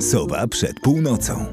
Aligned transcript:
Sowa 0.00 0.46
przed 0.46 0.80
północą. 0.80 1.46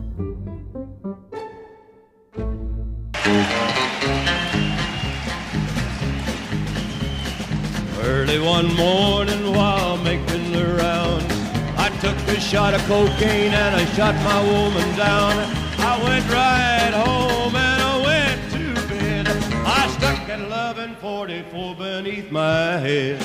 Early 8.04 8.40
one 8.40 8.74
morning 8.74 9.54
while 9.56 9.98
making 9.98 10.54
the 10.54 10.66
rounds, 10.66 11.34
I 11.78 11.90
took 12.02 12.38
a 12.38 12.40
shot 12.40 12.74
of 12.74 12.88
cocaine 12.88 13.54
and 13.54 13.76
I 13.76 13.86
shot 13.96 14.16
my 14.16 14.42
woman 14.42 14.96
down. 14.96 15.34
I 15.80 16.00
went 16.04 16.26
right 16.32 16.94
home 16.94 17.56
and 17.56 17.82
I 17.82 18.02
went 18.06 18.52
to 18.54 18.88
bed. 18.88 19.28
I 19.66 19.88
stuck 19.90 20.30
at 20.30 20.40
1144 20.40 21.76
beneath 21.76 22.32
my 22.32 22.78
head. 22.78 23.20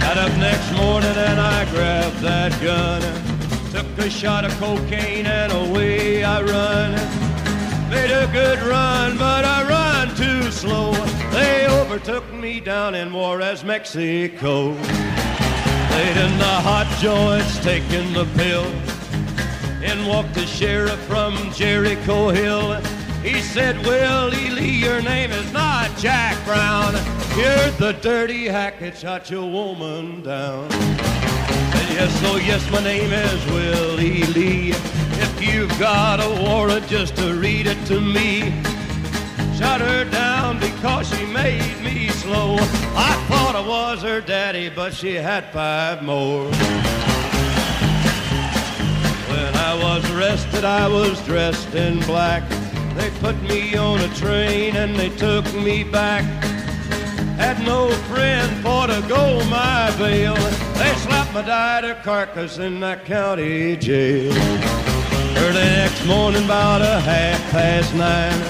Got 0.00 0.18
up 0.18 0.36
next 0.38 0.72
morning 0.72 1.16
and 1.16 1.40
I 1.40 1.64
grabbed 1.70 2.20
that 2.20 2.60
gun. 2.60 3.37
Took 3.78 4.06
a 4.06 4.10
shot 4.10 4.44
of 4.44 4.50
cocaine 4.58 5.24
and 5.24 5.52
away 5.52 6.24
I 6.24 6.42
run. 6.42 6.90
Made 7.88 8.10
a 8.10 8.28
good 8.32 8.58
run, 8.62 9.16
but 9.16 9.44
I 9.44 9.68
run 9.68 10.16
too 10.16 10.50
slow. 10.50 10.90
They 11.30 11.64
overtook 11.68 12.28
me 12.32 12.58
down 12.58 12.96
in 12.96 13.12
Juarez, 13.12 13.62
Mexico. 13.62 14.70
Laid 14.70 16.16
in 16.16 16.38
the 16.38 16.56
hot 16.66 16.92
joints, 17.00 17.62
taking 17.62 18.12
the 18.14 18.24
pill. 18.34 18.64
And 19.88 20.08
walked 20.08 20.34
the 20.34 20.46
sheriff 20.46 20.98
from 21.04 21.36
Jericho 21.52 22.30
Hill. 22.30 22.80
He 23.22 23.40
said, 23.40 23.78
Willie 23.86 24.50
Lee, 24.50 24.70
your 24.70 25.00
name 25.02 25.30
is 25.30 25.52
not 25.52 25.96
Jack 25.98 26.36
Brown. 26.44 26.94
You're 27.36 27.70
the 27.78 27.96
dirty 28.02 28.46
hack 28.46 28.80
that 28.80 28.98
shot 28.98 29.30
your 29.30 29.48
woman 29.48 30.24
down. 30.24 30.68
Yes, 31.98 32.22
oh 32.26 32.36
yes, 32.36 32.70
my 32.70 32.80
name 32.80 33.12
is 33.12 33.44
Willie 33.46 34.22
Lee. 34.26 34.70
If 34.70 35.42
you've 35.42 35.76
got 35.80 36.20
a 36.20 36.44
warrant, 36.44 36.86
just 36.86 37.16
to 37.16 37.34
read 37.34 37.66
it 37.66 37.76
to 37.86 38.00
me. 38.00 38.52
Shut 39.58 39.80
her 39.80 40.04
down 40.04 40.60
because 40.60 41.08
she 41.12 41.26
made 41.26 41.82
me 41.82 42.06
slow. 42.10 42.54
I 42.94 43.12
thought 43.26 43.56
I 43.56 43.66
was 43.66 44.00
her 44.02 44.20
daddy, 44.20 44.68
but 44.68 44.94
she 44.94 45.14
had 45.14 45.46
five 45.46 46.04
more. 46.04 46.44
When 49.24 49.56
I 49.56 49.76
was 49.82 50.08
arrested, 50.12 50.64
I 50.64 50.86
was 50.86 51.20
dressed 51.26 51.74
in 51.74 51.98
black. 52.06 52.48
They 52.94 53.10
put 53.18 53.42
me 53.42 53.74
on 53.74 53.98
a 53.98 54.14
train 54.14 54.76
and 54.76 54.94
they 54.94 55.08
took 55.08 55.52
me 55.52 55.82
back. 55.82 56.22
Had 57.40 57.58
no 57.66 57.90
friend 58.06 58.56
for 58.62 58.86
to 58.86 59.04
go 59.08 59.44
my 59.46 59.92
bail. 59.98 60.36
They 60.78 60.94
slapped 60.94 61.34
my 61.34 61.42
died 61.42 62.02
carcass 62.04 62.58
in 62.58 62.80
that 62.80 63.04
county 63.04 63.76
jail. 63.76 64.32
Early 65.36 65.68
next 65.76 66.06
morning, 66.06 66.44
about 66.44 66.80
a 66.80 67.00
half 67.00 67.40
past 67.50 67.92
nine, 67.94 68.40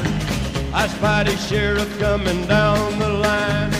I 0.74 0.86
spied 0.88 1.28
a 1.28 1.36
sheriff 1.36 1.98
coming 1.98 2.46
down 2.46 2.98
the 2.98 3.08
line. 3.08 3.72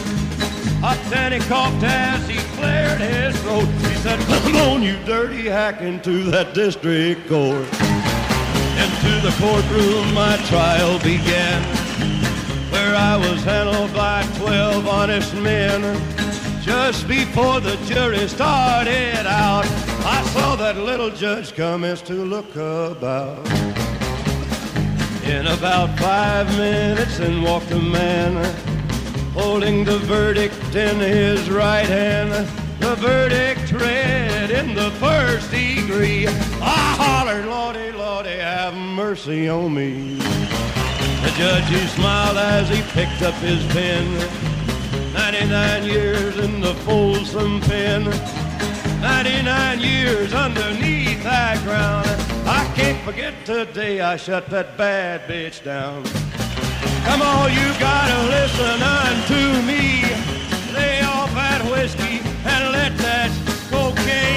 Up 0.83 0.99
then 1.11 1.33
he 1.33 1.41
coughed 1.41 1.83
as 1.85 2.27
he 2.29 2.39
cleared 2.57 3.01
his 3.01 3.41
throat. 3.43 3.67
He 3.87 3.95
said, 3.97 4.19
Come 4.21 4.57
on, 4.57 4.83
you 4.83 4.97
dirty 5.05 5.47
hack, 5.47 5.81
into 5.81 6.25
that 6.31 6.55
district 6.55 7.29
court. 7.29 7.69
Into 8.85 9.13
the 9.23 9.35
courtroom 9.39 10.15
my 10.15 10.37
trial 10.49 10.99
began, 11.01 11.63
where 12.73 12.97
I 12.97 13.17
was 13.17 13.43
handled 13.45 13.93
by 13.93 14.23
twelve 14.39 14.89
honest 14.89 15.35
men. 15.35 16.28
Just 16.69 17.09
before 17.09 17.61
the 17.61 17.77
jury 17.87 18.29
started 18.29 19.27
out, 19.27 19.65
I 20.05 20.23
saw 20.35 20.55
that 20.57 20.77
little 20.77 21.09
judge 21.09 21.55
come 21.55 21.83
as 21.83 22.03
to 22.03 22.13
look 22.13 22.55
about. 22.57 23.39
In 25.25 25.47
about 25.47 25.99
five 25.99 26.47
minutes, 26.59 27.21
in 27.21 27.41
walked 27.41 27.71
a 27.71 27.79
man, 27.79 28.45
holding 29.33 29.83
the 29.83 29.97
verdict 30.01 30.75
in 30.75 30.99
his 30.99 31.49
right 31.51 31.87
hand. 31.87 32.33
The 32.81 32.97
verdict 32.97 33.73
read 33.73 34.51
in 34.51 34.75
the 34.75 34.91
first 35.01 35.51
degree. 35.51 36.27
I 36.27 36.95
hollered, 37.01 37.47
Lordy, 37.47 37.93
Lordy, 37.93 38.41
have 38.41 38.75
mercy 38.75 39.49
on 39.49 39.73
me. 39.73 40.17
The 40.19 41.33
judge, 41.39 41.65
he 41.71 41.87
smiled 41.87 42.37
as 42.37 42.69
he 42.69 42.83
picked 42.93 43.23
up 43.23 43.35
his 43.37 43.65
pen. 43.73 44.58
99 45.41 45.85
years 45.85 46.37
in 46.37 46.61
the 46.61 46.75
Folsom 46.85 47.61
pen. 47.61 48.03
99 49.01 49.79
years 49.79 50.35
underneath 50.35 51.23
that 51.23 51.63
ground. 51.63 52.09
I 52.45 52.65
can't 52.75 53.01
forget 53.05 53.47
today 53.47 54.01
I 54.01 54.17
shut 54.17 54.51
that 54.51 54.77
bad 54.77 55.29
bitch 55.31 55.63
down. 55.63 56.03
Come 57.05 57.23
on, 57.23 57.53
you 57.53 57.69
gotta 57.79 58.21
listen 58.27 58.83
unto 58.83 59.63
me. 59.63 60.03
Lay 60.75 61.03
off 61.03 61.33
that 61.35 61.63
whiskey 61.71 62.19
and 62.45 62.73
let 62.73 62.99
that 62.99 63.31
cocaine 63.71 64.28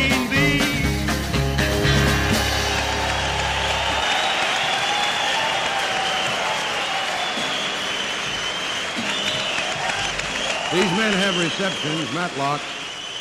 These 10.72 10.92
men 10.92 11.12
have 11.12 11.38
receptions, 11.38 12.14
Matlock 12.14 12.62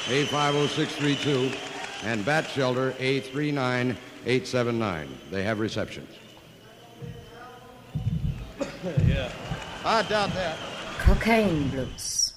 A50632 0.07 1.53
and 2.05 2.25
Bat 2.25 2.47
Shelter 2.47 2.93
A39879. 2.93 5.09
They 5.33 5.43
have 5.43 5.59
receptions. 5.59 6.09
yeah. 9.05 9.33
I 9.85 10.03
doubt 10.03 10.33
that. 10.35 10.57
Cocaine 11.01 11.69
Blues. 11.71 12.35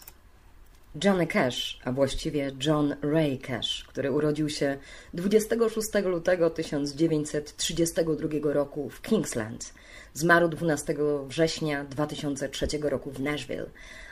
Johnny 0.95 1.27
Cash, 1.27 1.79
a 1.85 1.91
właściwie 1.91 2.51
John 2.65 2.95
Ray 3.01 3.37
Cash, 3.37 3.83
który 3.87 4.11
urodził 4.11 4.49
się 4.49 4.77
26 5.13 5.89
lutego 6.05 6.49
1932 6.49 8.53
roku 8.53 8.89
w 8.89 9.01
Kingsland. 9.01 9.73
Zmarł 10.13 10.47
12 10.47 10.95
września 11.27 11.83
2003 11.83 12.67
roku 12.81 13.11
w 13.11 13.19
Nashville. 13.19 13.65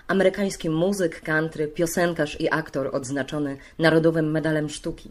Amerykański 0.07 0.69
muzyk, 0.69 1.21
country, 1.21 1.67
piosenkarz 1.67 2.41
i 2.41 2.49
aktor 2.51 2.95
odznaczony 2.95 3.57
Narodowym 3.79 4.31
Medalem 4.31 4.69
Sztuki. 4.69 5.09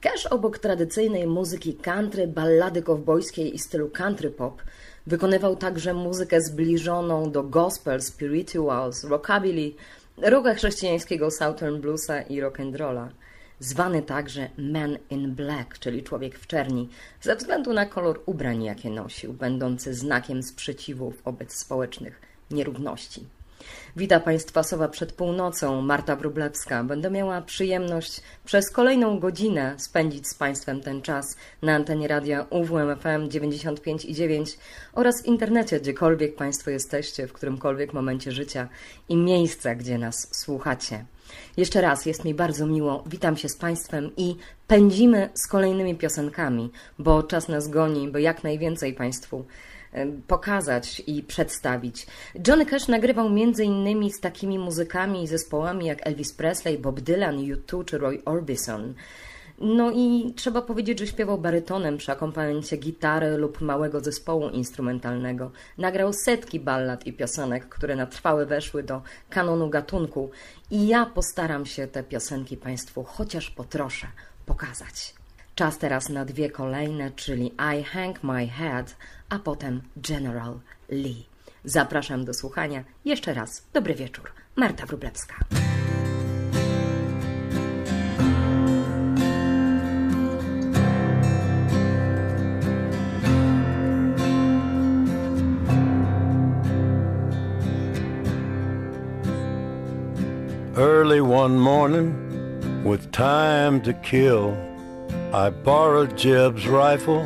Cash 0.00 0.26
obok 0.26 0.58
tradycyjnej 0.58 1.26
muzyki 1.26 1.74
country, 1.74 2.26
ballady 2.26 2.82
kowbojskiej 2.82 3.54
i 3.54 3.58
stylu 3.58 3.90
country 3.90 4.30
pop 4.30 4.62
wykonywał 5.06 5.56
także 5.56 5.94
muzykę 5.94 6.40
zbliżoną 6.40 7.30
do 7.30 7.42
gospel, 7.42 8.02
spirituals, 8.02 9.04
rockabilly, 9.04 9.72
rocka 10.18 10.54
chrześcijańskiego 10.54 11.30
southern 11.30 11.80
bluesa 11.80 12.22
i 12.22 12.42
rock'n'rolla. 12.42 13.08
Zwany 13.60 14.02
także 14.02 14.50
Man 14.58 14.98
in 15.10 15.34
Black, 15.34 15.78
czyli 15.78 16.02
człowiek 16.02 16.38
w 16.38 16.46
czerni, 16.46 16.88
ze 17.20 17.36
względu 17.36 17.72
na 17.72 17.86
kolor 17.86 18.22
ubrań, 18.26 18.64
jakie 18.64 18.90
nosił, 18.90 19.32
będący 19.32 19.94
znakiem 19.94 20.42
sprzeciwu 20.42 21.12
wobec 21.24 21.52
społecznych 21.52 22.20
nierówności. 22.50 23.26
Witam 23.96 24.22
Państwa 24.22 24.62
Sowa 24.62 24.88
przed 24.88 25.12
północą, 25.12 25.82
Marta 25.82 26.16
Wróblewska. 26.16 26.84
Będę 26.84 27.10
miała 27.10 27.42
przyjemność 27.42 28.20
przez 28.44 28.70
kolejną 28.70 29.18
godzinę 29.18 29.74
spędzić 29.78 30.28
z 30.28 30.34
Państwem 30.34 30.80
ten 30.80 31.02
czas 31.02 31.36
na 31.62 31.74
antenie 31.74 32.08
radia 32.08 32.46
UWMFM 32.50 33.28
95,9 33.28 34.58
oraz 34.92 35.22
w 35.22 35.26
internecie, 35.26 35.80
gdziekolwiek 35.80 36.36
Państwo 36.36 36.70
jesteście, 36.70 37.26
w 37.26 37.32
którymkolwiek 37.32 37.92
momencie 37.92 38.32
życia 38.32 38.68
i 39.08 39.16
miejsca, 39.16 39.74
gdzie 39.74 39.98
nas 39.98 40.28
słuchacie. 40.32 41.04
Jeszcze 41.56 41.80
raz 41.80 42.06
jest 42.06 42.24
mi 42.24 42.34
bardzo 42.34 42.66
miło, 42.66 43.04
witam 43.06 43.36
się 43.36 43.48
z 43.48 43.56
Państwem 43.56 44.10
i 44.16 44.36
pędzimy 44.66 45.30
z 45.34 45.46
kolejnymi 45.46 45.94
piosenkami, 45.94 46.70
bo 46.98 47.22
czas 47.22 47.48
nas 47.48 47.68
goni, 47.68 48.08
by 48.08 48.22
jak 48.22 48.44
najwięcej 48.44 48.94
Państwu 48.94 49.44
pokazać 50.26 51.02
i 51.06 51.22
przedstawić. 51.22 52.06
Johnny 52.48 52.66
Cash 52.66 52.88
nagrywał 52.88 53.30
innymi 53.64 54.12
z 54.12 54.20
takimi 54.20 54.58
muzykami 54.58 55.22
i 55.22 55.26
zespołami 55.26 55.86
jak 55.86 56.06
Elvis 56.06 56.32
Presley, 56.32 56.78
Bob 56.78 57.00
Dylan, 57.00 57.38
U2 57.38 57.84
czy 57.84 57.98
Roy 57.98 58.24
Orbison. 58.24 58.94
No 59.60 59.90
i 59.90 60.34
trzeba 60.36 60.62
powiedzieć, 60.62 60.98
że 60.98 61.06
śpiewał 61.06 61.38
barytonem 61.38 61.96
przy 61.96 62.12
akompaniamencie 62.12 62.76
gitary 62.76 63.36
lub 63.36 63.60
małego 63.60 64.00
zespołu 64.00 64.48
instrumentalnego. 64.48 65.50
Nagrał 65.78 66.12
setki 66.12 66.60
ballad 66.60 67.06
i 67.06 67.12
piosenek, 67.12 67.68
które 67.68 67.96
na 67.96 68.06
trwałe 68.06 68.46
weszły 68.46 68.82
do 68.82 69.02
kanonu 69.30 69.70
gatunku 69.70 70.30
i 70.70 70.88
ja 70.88 71.06
postaram 71.06 71.66
się 71.66 71.86
te 71.86 72.02
piosenki 72.02 72.56
Państwu 72.56 73.04
chociaż 73.04 73.50
po 73.50 73.64
trosze 73.64 74.06
pokazać. 74.46 75.19
Czas 75.60 75.78
teraz 75.78 76.08
na 76.08 76.24
dwie 76.24 76.50
kolejne, 76.50 77.10
czyli 77.10 77.52
I 77.78 77.84
Hang 77.84 78.22
My 78.22 78.48
Head, 78.48 78.96
a 79.28 79.38
potem 79.38 79.82
General 79.96 80.60
Lee. 80.88 81.26
Zapraszam 81.64 82.24
do 82.24 82.34
słuchania. 82.34 82.84
Jeszcze 83.04 83.34
raz 83.34 83.66
dobry 83.72 83.94
wieczór. 83.94 84.32
Marta 84.56 84.86
Wróblewska. 84.86 85.34
Early 100.76 101.22
one 101.22 101.58
morning 101.58 102.14
with 102.84 103.10
time 103.10 103.80
to 103.80 103.92
kill 104.02 104.69
I 105.32 105.50
borrowed 105.50 106.18
Jeb's 106.18 106.66
rifle 106.66 107.20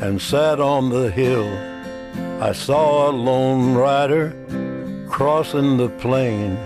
and 0.00 0.20
sat 0.20 0.60
on 0.60 0.88
the 0.88 1.10
hill. 1.10 1.46
I 2.42 2.52
saw 2.52 3.10
a 3.10 3.12
lone 3.12 3.74
rider 3.74 4.34
crossing 5.10 5.76
the 5.76 5.90
plain. 5.90 6.56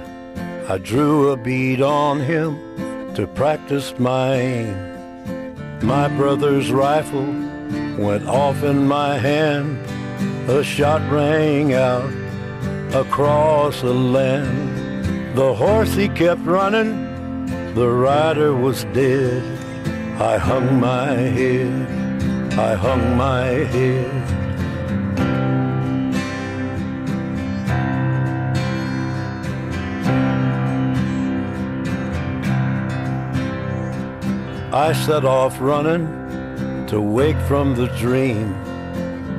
I 0.68 0.78
drew 0.78 1.30
a 1.30 1.36
bead 1.36 1.82
on 1.82 2.20
him 2.20 3.14
to 3.14 3.26
practice 3.26 3.98
my 3.98 4.34
aim. 4.34 5.78
My 5.82 6.06
brother's 6.06 6.70
rifle 6.70 7.26
went 7.98 8.28
off 8.28 8.62
in 8.62 8.86
my 8.86 9.18
hand. 9.18 9.84
A 10.48 10.62
shot 10.62 11.02
rang 11.10 11.74
out 11.74 12.08
across 12.94 13.80
the 13.80 13.92
land. 13.92 15.36
The 15.36 15.54
horse 15.54 15.92
he 15.94 16.08
kept 16.08 16.42
running, 16.42 17.74
the 17.74 17.88
rider 17.88 18.54
was 18.54 18.84
dead. 18.94 19.57
I 20.20 20.36
hung 20.36 20.80
my 20.80 21.12
head, 21.12 22.52
I 22.58 22.74
hung 22.74 23.16
my 23.16 23.44
head. 23.44 24.38
I 34.74 34.92
set 34.92 35.24
off 35.24 35.60
running 35.60 36.06
to 36.88 37.00
wake 37.00 37.38
from 37.46 37.76
the 37.76 37.86
dream. 37.98 38.56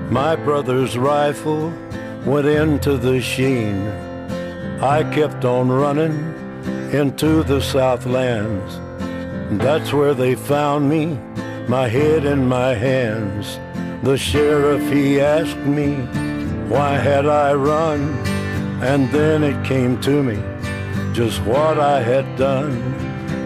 My 0.09 0.37
brother's 0.37 0.97
rifle 0.97 1.73
went 2.25 2.47
into 2.47 2.95
the 2.95 3.19
sheen. 3.19 3.85
I 4.81 5.03
kept 5.13 5.43
on 5.43 5.67
running 5.67 6.33
into 6.93 7.43
the 7.43 7.59
Southlands. 7.59 8.88
That's 9.57 9.91
where 9.93 10.13
they 10.13 10.35
found 10.35 10.89
me, 10.89 11.17
my 11.67 11.87
head 11.87 12.25
in 12.25 12.47
my 12.47 12.73
hands. 12.73 13.59
The 14.03 14.17
sheriff, 14.17 14.81
he 14.91 15.19
asked 15.19 15.57
me, 15.57 15.95
why 16.69 16.95
had 16.95 17.25
I 17.25 17.53
run? 17.53 18.01
And 18.81 19.09
then 19.11 19.43
it 19.43 19.65
came 19.65 19.99
to 20.01 20.23
me, 20.23 20.37
just 21.13 21.41
what 21.43 21.79
I 21.79 22.01
had 22.01 22.37
done 22.37 22.99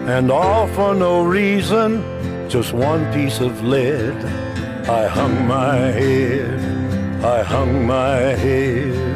and 0.06 0.30
all 0.30 0.68
for 0.68 0.94
no 0.94 1.24
reason, 1.24 2.02
just 2.50 2.74
one 2.74 3.10
piece 3.14 3.40
of 3.40 3.64
lead. 3.64 4.14
I 4.86 5.06
hung 5.06 5.46
my 5.46 5.76
head, 5.76 7.24
I 7.24 7.42
hung 7.42 7.86
my 7.86 8.16
head. 8.16 9.13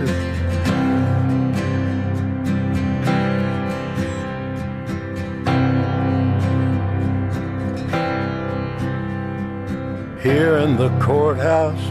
Here 10.28 10.58
in 10.58 10.76
the 10.76 10.90
courthouse, 10.98 11.82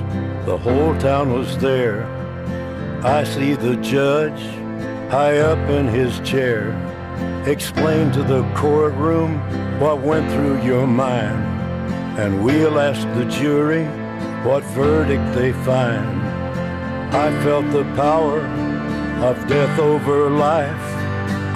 the 0.45 0.59
whole 0.59 0.95
town 0.99 1.33
was 1.33 1.57
there. 1.57 2.05
I 3.03 3.23
see 3.23 3.55
the 3.55 3.77
judge 3.77 4.39
high 5.09 5.39
up 5.39 5.57
in 5.69 5.87
his 5.87 6.19
chair. 6.19 6.69
Explain 7.47 8.11
to 8.11 8.21
the 8.21 8.43
courtroom 8.53 9.39
what 9.79 10.01
went 10.01 10.29
through 10.31 10.61
your 10.61 10.85
mind, 10.85 11.39
and 12.19 12.45
we'll 12.45 12.79
ask 12.79 13.01
the 13.17 13.25
jury 13.25 13.85
what 14.47 14.63
verdict 14.65 15.33
they 15.33 15.51
find. 15.65 16.21
I 17.15 17.31
felt 17.43 17.65
the 17.71 17.85
power 17.95 18.41
of 19.25 19.47
death 19.47 19.79
over 19.79 20.29
life. 20.29 20.87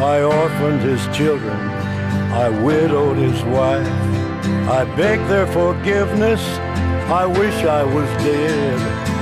I 0.01 0.23
orphaned 0.23 0.81
his 0.81 1.05
children, 1.15 1.59
I 2.31 2.49
widowed 2.49 3.17
his 3.17 3.43
wife. 3.43 3.87
I 4.67 4.83
begged 4.95 5.29
their 5.29 5.45
forgiveness, 5.45 6.41
I 7.11 7.25
wish 7.25 7.65
I 7.65 7.83
was 7.83 8.09
dead. 8.23 8.79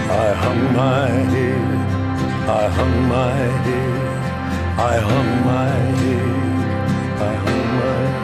I 0.09 0.33
hung 0.33 0.73
my 0.73 1.07
head, 1.07 2.47
I 2.47 2.69
hung 2.69 3.07
my 3.07 3.33
head, 3.33 4.79
I 4.79 4.99
hung 4.99 5.45
my 5.45 5.69
head. 5.69 6.39
I 7.19 7.33
hung 7.35 7.35
My 7.35 7.35
homeland 7.35 8.15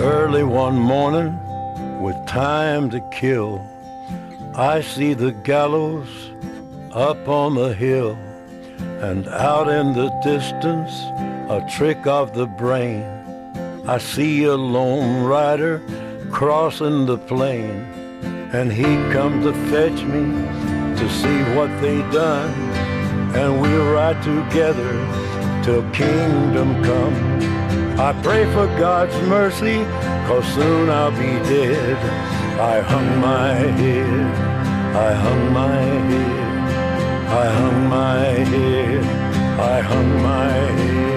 Early 0.00 0.44
one 0.44 0.76
morning, 0.76 1.40
with 2.02 2.26
time 2.26 2.90
to 2.90 3.00
kill, 3.10 3.64
I 4.54 4.82
see 4.82 5.14
the 5.14 5.32
gallows 5.32 6.08
up 6.92 7.26
on 7.26 7.54
the 7.54 7.72
hill, 7.72 8.18
and 9.10 9.28
out 9.28 9.68
in 9.68 9.92
the 9.92 10.08
distance, 10.22 10.92
a 11.50 11.60
trick 11.76 12.06
of 12.06 12.32
the 12.32 12.46
brain. 12.46 13.04
I 13.86 13.98
see 13.98 14.44
a 14.44 14.56
lone 14.56 15.24
rider 15.24 15.82
crossing 16.30 17.04
the 17.04 17.18
plain, 17.18 17.76
and 18.56 18.72
he 18.72 18.90
come 19.12 19.42
to 19.42 19.52
fetch 19.70 20.00
me 20.14 20.24
to 21.00 21.06
see 21.20 21.38
what 21.54 21.70
they 21.82 21.98
done, 22.12 22.50
and 23.40 23.60
we'll 23.60 23.92
ride 23.92 24.20
together 24.22 24.92
till 25.64 25.82
kingdom 25.90 26.82
come. 26.82 27.16
I 28.08 28.10
pray 28.22 28.44
for 28.54 28.66
God's 28.86 29.16
mercy, 29.28 29.84
cause 30.26 30.46
soon 30.54 30.88
I'll 30.88 31.10
be 31.10 31.34
dead. 31.54 31.98
I 32.58 32.80
hung 32.80 33.20
my 33.20 33.52
head, 33.52 34.24
I 34.96 35.12
hung 35.24 35.52
my 35.52 35.76
head, 36.10 36.43
I 37.26 37.46
hung 37.58 37.88
my 37.88 38.18
head, 38.52 39.04
I 39.58 39.80
hung 39.80 40.22
my 40.22 40.50
head. 40.50 41.13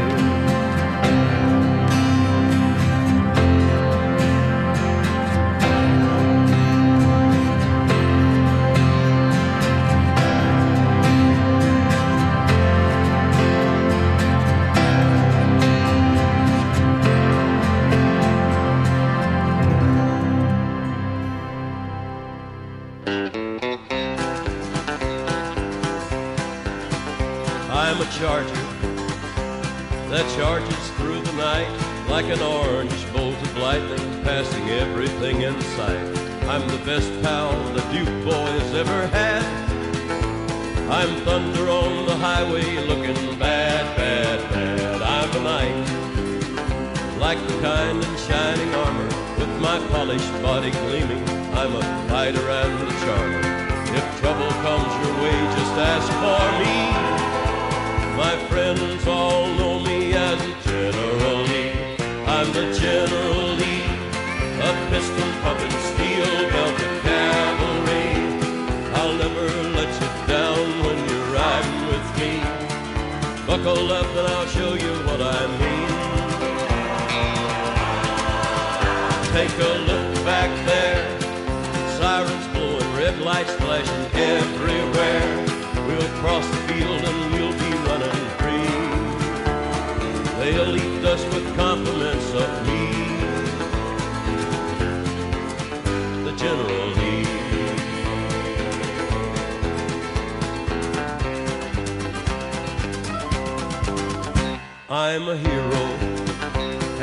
Everything 35.08 35.42
in 35.42 35.62
sight. 35.78 36.08
I'm 36.50 36.68
the 36.68 36.82
best 36.86 37.10
pal 37.22 37.52
the 37.74 37.82
Duke 37.94 38.24
boys 38.26 38.74
ever 38.74 39.08
had. 39.08 39.44
I'm 40.90 41.16
thunder 41.26 41.70
on 41.70 42.06
the 42.06 42.16
highway 42.16 42.68
looking 42.88 43.40
bad, 43.40 43.86
bad, 43.96 44.40
bad. 44.52 45.02
I'm 45.02 45.32
a 45.36 45.44
knight, 45.48 47.20
like 47.20 47.40
the 47.48 47.58
kind 47.62 48.04
in 48.04 48.18
shining 48.28 48.74
armor, 48.76 49.10
with 49.40 49.54
my 49.62 49.80
polished 49.92 50.34
body 50.42 50.72
gleaming. 50.72 51.24
I'm 51.54 51.76
a 51.76 51.84
fighter 52.10 52.50
and 52.50 52.88
a 52.88 52.94
charmer. 53.04 53.44
If 54.00 54.06
trouble 54.20 54.52
comes 54.66 54.92
your 55.02 55.16
way, 55.24 55.38
just 55.58 55.76
ask 55.94 56.10
for 56.24 56.46
me. 56.62 56.78
My 58.24 58.36
friends 58.50 59.08
all 59.08 59.48
know 59.58 59.80
me 59.80 60.14
as 60.14 60.40
General 60.66 61.40
Lee. 61.50 61.72
I'm 62.26 62.52
the 62.52 62.78
General 62.80 63.47
a 63.47 63.47
steel 65.56 66.50
belted 66.52 67.02
cavalry. 67.04 68.10
I'll 69.00 69.14
never 69.14 69.48
let 69.78 69.92
you 70.02 70.10
down 70.28 70.66
when 70.84 70.98
you're 71.08 71.30
riding 71.40 71.80
with 71.92 72.08
me. 72.20 72.34
Buckle 73.48 73.92
up 73.92 74.08
and 74.08 74.28
I'll 74.28 74.48
show 74.48 74.74
you 74.74 74.94
what 75.08 75.22
I 75.22 75.48
mean. 75.62 75.88
Take 79.32 79.56
a 79.60 79.74
look 79.90 80.26
back 80.26 80.52
there, 80.66 81.20
sirens 81.98 82.48
blowing, 82.48 82.96
red 82.96 83.20
lights 83.20 83.54
flashing 83.54 84.06
everywhere. 84.14 85.46
We'll 85.88 86.10
cross 86.20 86.46
the 86.50 86.58
field 86.74 87.07
I'm 104.90 105.28
a 105.28 105.36
hero, 105.36 105.84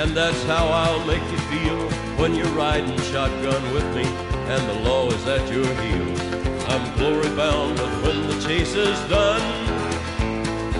and 0.00 0.16
that's 0.16 0.42
how 0.44 0.68
I'll 0.68 1.04
make 1.04 1.22
you 1.30 1.36
feel 1.52 1.90
when 2.16 2.34
you're 2.34 2.46
riding 2.56 2.98
shotgun 3.12 3.62
with 3.74 3.84
me 3.94 4.04
and 4.04 4.68
the 4.70 4.88
law 4.88 5.08
is 5.08 5.26
at 5.26 5.52
your 5.52 5.66
heels. 5.82 6.20
I'm 6.66 6.96
glory 6.96 7.28
bound, 7.36 7.76
but 7.76 7.90
when 8.02 8.26
the 8.26 8.40
chase 8.40 8.74
is 8.74 8.98
done, 9.10 9.42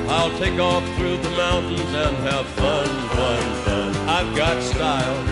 I'll 0.09 0.31
take 0.39 0.59
off 0.59 0.83
through 0.97 1.19
the 1.19 1.29
mountains 1.37 1.93
and 1.93 2.17
have 2.25 2.47
fun, 2.47 2.89
fun, 3.11 3.65
fun. 3.65 4.09
I've 4.09 4.35
got 4.35 4.63
style, 4.63 5.25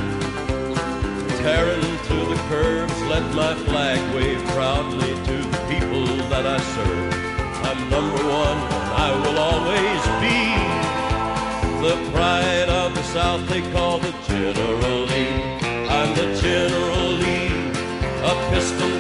tearing 1.41 1.81
to 1.81 2.17
the 2.29 2.41
curves, 2.50 3.00
let 3.05 3.35
my 3.35 3.55
flag 3.64 4.14
wave 4.14 4.45
proudly 4.49 5.14
to 5.25 5.37
the 5.38 5.59
people 5.71 6.05
that 6.29 6.47
I 6.47 6.61
serve. 6.61 7.14
I'm 7.64 7.88
number 7.88 8.23
one, 8.29 8.59
and 8.59 8.93
I 8.93 9.11
will 9.25 9.38
always 9.38 10.02
be 10.21 11.02
the 11.83 11.97
pride 12.12 12.69
of 12.69 12.95
the 12.95 13.03
South 13.03 13.45
they 13.49 13.61
call 13.73 13.99
the 13.99 14.15
General 14.29 15.01
Lee. 15.11 15.35
I'm 15.89 16.15
the 16.15 16.29
General 16.41 17.09
Lee, 17.23 17.51
a 18.23 18.33
piston 18.51 18.92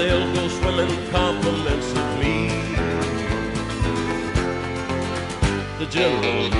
they'll 0.00 0.32
go 0.32 0.48
swimming 0.48 1.10
compliments 1.10 1.90
of 1.90 2.18
me. 2.20 2.48
The 5.78 5.86
General. 5.90 6.50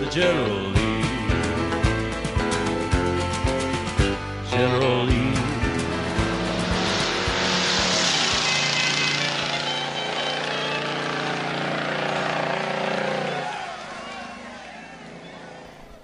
The. 0.00 0.08
General 0.10 0.69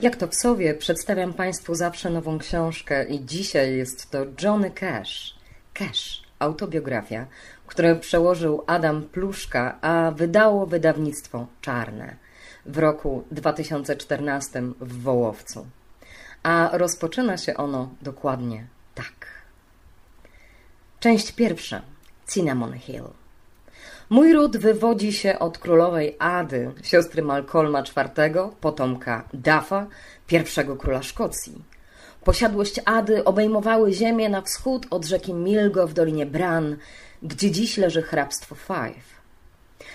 Jak 0.07 0.17
to 0.17 0.29
w 0.29 0.35
Sowie, 0.35 0.75
przedstawiam 0.75 1.35
Państwu 1.35 1.75
zawsze 1.75 2.11
nową 2.11 2.39
książkę 2.39 3.05
i 3.05 3.25
dzisiaj 3.25 3.77
jest 3.77 4.11
to 4.11 4.19
Johnny 4.43 4.71
Cash. 4.71 5.35
Cash, 5.75 6.23
autobiografia, 6.39 7.27
którą 7.67 7.99
przełożył 7.99 8.65
Adam 8.67 9.03
Pluszka, 9.03 9.79
a 9.81 10.11
wydało 10.11 10.67
wydawnictwo 10.67 11.47
Czarne 11.61 12.17
w 12.67 12.79
roku 12.79 13.25
2014 13.31 14.63
w 14.81 15.03
Wołowcu. 15.03 15.67
A 16.43 16.71
rozpoczyna 16.73 17.37
się 17.37 17.57
ono 17.57 17.95
dokładnie 18.03 18.67
tak. 18.95 19.27
Część 21.01 21.33
pierwsza. 21.33 21.83
Cinnamon 22.29 22.79
Hill. 22.79 23.26
Mój 24.11 24.33
ród 24.33 24.57
wywodzi 24.57 25.13
się 25.13 25.39
od 25.39 25.59
królowej 25.59 26.17
Ady, 26.19 26.71
siostry 26.83 27.23
Malcolma 27.23 27.81
IV, 27.81 28.49
potomka 28.61 29.29
Dafa, 29.35 29.87
pierwszego 30.27 30.77
króla 30.77 31.03
Szkocji. 31.03 31.63
Posiadłość 32.25 32.81
Ady 32.85 33.25
obejmowały 33.25 33.93
ziemię 33.93 34.29
na 34.29 34.43
wschód 34.43 34.87
od 34.91 35.05
rzeki 35.05 35.35
Milgo 35.35 35.87
w 35.87 35.93
dolinie 35.93 36.27
Bran, 36.27 36.77
gdzie 37.23 37.51
dziś 37.51 37.77
leży 37.77 38.03
hrabstwo 38.03 38.55
Five. 38.55 39.17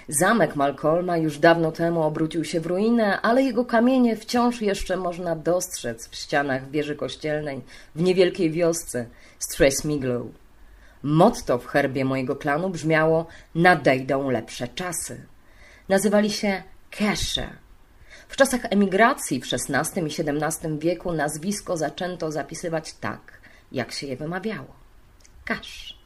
Zamek 0.08 0.56
Malcolma 0.56 1.18
już 1.18 1.40
dawno 1.40 1.72
temu 1.72 2.04
obrócił 2.04 2.46
się 2.46 2.60
w 2.60 2.66
ruinę, 2.66 3.22
ale 3.22 3.44
jego 3.44 3.66
kamienie 3.66 4.16
wciąż 4.16 4.62
jeszcze 4.62 4.98
można 4.98 5.36
dostrzec 5.36 6.10
w 6.10 6.16
ścianach 6.16 6.72
wieży 6.72 6.96
kościelnej 6.96 7.62
w 7.96 8.02
niewielkiej 8.02 8.52
wiosce 8.52 9.06
Stresmiglow. 9.40 10.26
Motto 11.04 11.58
w 11.58 11.66
herbie 11.66 12.06
mojego 12.06 12.36
klanu 12.36 12.70
brzmiało 12.70 13.28
nadejdą 13.56 14.30
lepsze 14.30 14.68
czasy. 14.68 15.26
Nazywali 15.90 16.32
się 16.32 16.64
Kesze. 16.90 17.50
W 18.28 18.36
czasach 18.36 18.62
emigracji 18.70 19.42
w 19.42 19.46
XVI 19.54 20.02
i 20.02 20.06
XVII 20.06 20.80
wieku 20.80 21.12
nazwisko 21.12 21.78
zaczęto 21.78 22.32
zapisywać 22.32 22.94
tak, 22.94 23.42
jak 23.72 23.92
się 23.92 24.08
je 24.08 24.18
wymawiało. 24.18 24.76
Cash. 25.46 26.01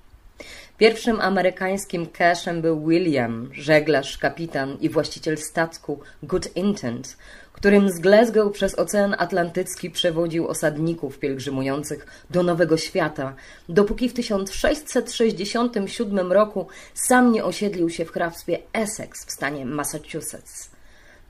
Pierwszym 0.77 1.21
amerykańskim 1.21 2.07
cashem 2.07 2.61
był 2.61 2.87
William, 2.87 3.49
żeglarz, 3.53 4.17
kapitan 4.17 4.77
i 4.81 4.89
właściciel 4.89 5.37
statku 5.37 5.99
Good 6.23 6.55
Intent, 6.55 7.17
którym 7.53 7.89
z 7.89 7.99
Glasgow 7.99 8.53
przez 8.53 8.79
Ocean 8.79 9.15
Atlantycki 9.17 9.89
przewodził 9.89 10.47
osadników 10.47 11.19
pielgrzymujących 11.19 12.25
do 12.29 12.43
Nowego 12.43 12.77
Świata, 12.77 13.35
dopóki 13.69 14.09
w 14.09 14.13
1667 14.13 16.31
roku 16.31 16.67
sam 16.93 17.31
nie 17.31 17.45
osiedlił 17.45 17.89
się 17.89 18.05
w 18.05 18.11
hrabstwie 18.11 18.59
Essex 18.73 19.25
w 19.25 19.31
stanie 19.31 19.65
Massachusetts. 19.65 20.69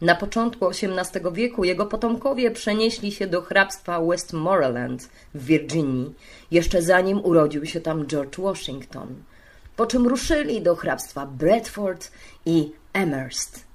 Na 0.01 0.15
początku 0.15 0.67
XVIII 0.67 1.33
wieku 1.33 1.63
jego 1.63 1.85
potomkowie 1.85 2.51
przenieśli 2.51 3.11
się 3.11 3.27
do 3.27 3.41
hrabstwa 3.41 4.01
Westmoreland 4.01 5.09
w 5.35 5.45
Virginii, 5.45 6.13
jeszcze 6.51 6.81
zanim 6.81 7.25
urodził 7.25 7.65
się 7.65 7.81
tam 7.81 8.07
George 8.07 8.39
Washington, 8.39 9.15
po 9.75 9.85
czym 9.85 10.07
ruszyli 10.07 10.61
do 10.61 10.75
hrabstwa 10.75 11.25
Bradford 11.25 12.11
i 12.45 12.71
Amherst. 12.93 13.65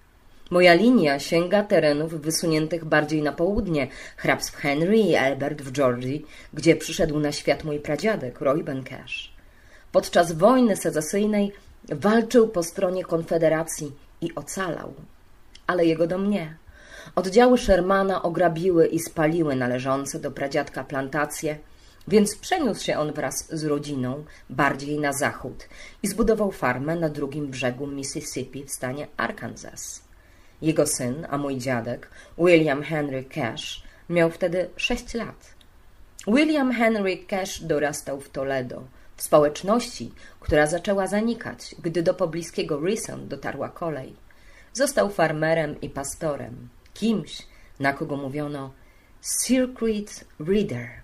Moja 0.51 0.75
linia 0.75 1.19
sięga 1.19 1.63
terenów 1.63 2.21
wysuniętych 2.21 2.85
bardziej 2.85 3.23
na 3.23 3.33
południe, 3.33 3.89
hrabstw 4.17 4.57
Henry 4.57 4.97
i 4.97 5.17
Albert 5.17 5.63
w 5.63 5.73
Georgii, 5.73 6.27
gdzie 6.55 6.77
przyszedł 6.77 7.21
na 7.21 7.33
świat 7.33 7.65
mój 7.65 7.81
pradziadek 7.81 8.41
Roy 8.41 8.65
Bencash. 8.65 9.33
Podczas 9.93 10.33
wojny 10.33 10.77
secesyjnej 10.77 11.53
walczył 11.89 12.49
po 12.49 12.63
stronie 12.63 13.05
Konfederacji 13.05 13.93
i 14.21 14.35
ocalał. 14.35 14.95
Ale 15.67 15.87
jego 15.87 16.07
dom 16.07 16.31
nie. 16.31 16.55
Oddziały 17.15 17.59
Shermana 17.59 18.23
ograbiły 18.23 18.87
i 18.87 18.99
spaliły 18.99 19.57
należące 19.57 20.21
do 20.21 20.31
pradziadka 20.31 20.85
plantacje, 20.85 21.59
więc 22.11 22.37
przeniósł 22.37 22.85
się 22.85 22.99
on 22.99 23.13
wraz 23.13 23.47
z 23.51 23.65
rodziną 23.65 24.25
bardziej 24.51 24.99
na 24.99 25.13
zachód 25.13 25.69
i 26.03 26.09
zbudował 26.09 26.53
farmę 26.53 26.97
na 26.97 27.09
drugim 27.09 27.47
brzegu 27.47 27.87
Mississippi 27.87 28.65
w 28.65 28.71
stanie 28.71 29.07
Arkansas. 29.17 30.03
Jego 30.63 30.87
syn, 30.87 31.27
a 31.31 31.39
mój 31.39 31.59
dziadek, 31.59 32.11
William 32.39 32.83
Henry 32.83 33.25
Cash, 33.25 33.83
miał 34.09 34.31
wtedy 34.31 34.69
sześć 34.77 35.15
lat. 35.15 35.55
William 36.27 36.73
Henry 36.73 37.17
Cash 37.17 37.61
dorastał 37.61 38.21
w 38.21 38.31
Toledo, 38.31 38.83
w 39.17 39.23
społeczności, 39.23 40.13
która 40.41 40.67
zaczęła 40.67 41.07
zanikać, 41.07 41.75
gdy 41.83 42.03
do 42.03 42.15
pobliskiego 42.15 42.81
Rison 42.81 43.29
dotarła 43.29 43.69
kolej. 43.69 44.17
Został 44.73 45.11
farmerem 45.11 45.81
i 45.81 45.91
pastorem, 45.91 46.69
kimś, 46.95 47.43
na 47.81 47.93
kogo 47.93 48.17
mówiono 48.17 48.73
Circuit 49.47 50.25
Reader, 50.41 51.00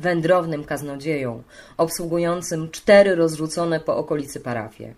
wędrownym 0.00 0.64
kaznodzieją, 0.64 1.42
obsługującym 1.76 2.70
cztery 2.70 3.14
rozrzucone 3.14 3.80
po 3.80 3.96
okolicy 3.96 4.40
parafie. 4.40 4.94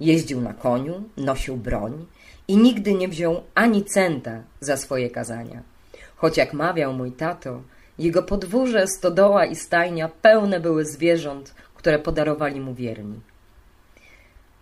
Jeździł 0.00 0.40
na 0.40 0.54
koniu, 0.54 1.04
nosił 1.16 1.56
broń 1.56 2.06
i 2.48 2.56
nigdy 2.56 2.94
nie 2.94 3.08
wziął 3.08 3.42
ani 3.54 3.84
centa 3.84 4.42
za 4.60 4.76
swoje 4.76 5.10
kazania. 5.10 5.62
Choć 6.16 6.36
jak 6.36 6.52
mawiał 6.52 6.92
mój 6.92 7.12
tato, 7.12 7.62
jego 7.98 8.22
podwórze, 8.22 8.86
stodoła 8.86 9.44
i 9.44 9.56
stajnia 9.56 10.08
pełne 10.08 10.60
były 10.60 10.84
zwierząt, 10.84 11.54
które 11.74 11.98
podarowali 11.98 12.60
mu 12.60 12.74
wierni. 12.74 13.20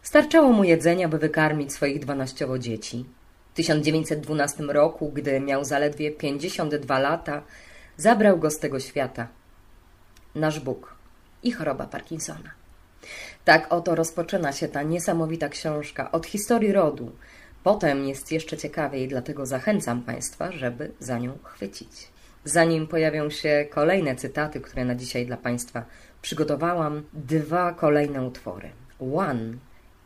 Starczało 0.02 0.52
mu 0.52 0.64
jedzenia, 0.64 1.08
by 1.08 1.18
wykarmić 1.18 1.72
swoich 1.72 1.98
dwanaściowo 1.98 2.58
dzieci. 2.58 3.04
W 3.52 3.54
1912 3.54 4.62
roku, 4.62 5.12
gdy 5.12 5.40
miał 5.40 5.64
zaledwie 5.64 6.10
52 6.10 6.98
lata, 6.98 7.42
zabrał 7.96 8.38
go 8.38 8.50
z 8.50 8.58
tego 8.58 8.80
świata. 8.80 9.28
Nasz 10.34 10.60
Bóg 10.60 10.94
i 11.42 11.52
choroba 11.52 11.86
Parkinsona. 11.86 12.50
Tak 13.44 13.72
oto 13.72 13.94
rozpoczyna 13.94 14.52
się 14.52 14.68
ta 14.68 14.82
niesamowita 14.82 15.48
książka 15.48 16.12
od 16.12 16.26
historii 16.26 16.72
rodu. 16.72 17.12
Potem 17.62 18.08
jest 18.08 18.32
jeszcze 18.32 18.56
ciekawiej, 18.56 19.08
dlatego 19.08 19.46
zachęcam 19.46 20.02
Państwa, 20.02 20.52
żeby 20.52 20.92
za 20.98 21.18
nią 21.18 21.38
chwycić. 21.42 22.08
Zanim 22.44 22.86
pojawią 22.86 23.30
się 23.30 23.66
kolejne 23.70 24.16
cytaty, 24.16 24.60
które 24.60 24.84
na 24.84 24.94
dzisiaj 24.94 25.26
dla 25.26 25.36
Państwa 25.36 25.84
przygotowałam, 26.22 27.02
dwa 27.12 27.72
kolejne 27.72 28.22
utwory. 28.22 28.70
One 29.16 29.54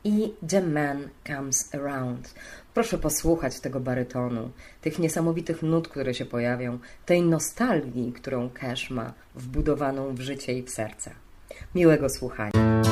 i 0.04 0.32
The 0.48 0.62
Man 0.62 1.08
Comes 1.26 1.74
Around. 1.74 2.34
Proszę 2.74 2.98
posłuchać 2.98 3.60
tego 3.60 3.80
barytonu, 3.80 4.50
tych 4.80 4.98
niesamowitych 4.98 5.62
nut, 5.62 5.88
które 5.88 6.14
się 6.14 6.24
pojawią, 6.24 6.78
tej 7.06 7.22
nostalgii, 7.22 8.12
którą 8.12 8.50
Cash 8.50 8.90
ma 8.90 9.12
wbudowaną 9.34 10.14
w 10.14 10.20
życie 10.20 10.58
i 10.58 10.62
w 10.62 10.70
serce. 10.70 11.10
Miłego 11.74 12.08
słuchania. 12.08 12.82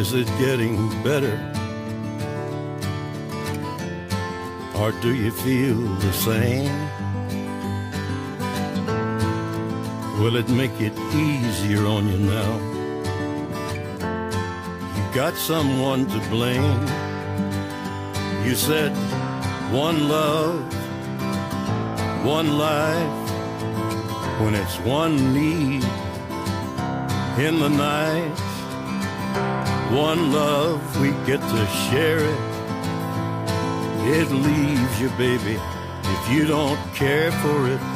Is 0.00 0.14
it 0.14 0.28
getting 0.40 0.94
better? 1.04 1.38
Or 4.74 4.92
do 5.02 5.08
you 5.08 5.30
feel 5.30 5.76
the 6.00 6.12
same? 6.12 6.95
Will 10.18 10.36
it 10.36 10.48
make 10.48 10.80
it 10.80 10.96
easier 11.14 11.84
on 11.84 12.08
you 12.08 12.16
now? 12.16 12.52
You 14.96 15.14
got 15.14 15.34
someone 15.36 16.06
to 16.06 16.18
blame. 16.30 16.80
You 18.42 18.54
said 18.54 18.92
one 19.70 20.08
love, 20.08 20.58
one 22.24 22.56
life, 22.56 23.30
when 24.40 24.54
it's 24.54 24.78
one 24.80 25.34
need 25.34 25.84
in 27.38 27.58
the 27.60 27.68
night. 27.68 28.38
One 29.92 30.32
love, 30.32 30.80
we 30.98 31.10
get 31.26 31.40
to 31.40 31.66
share 31.90 32.20
it. 32.20 32.40
It 34.18 34.30
leaves 34.30 35.00
you, 35.00 35.10
baby, 35.10 35.60
if 36.04 36.30
you 36.30 36.46
don't 36.46 36.80
care 36.94 37.30
for 37.32 37.68
it. 37.68 37.95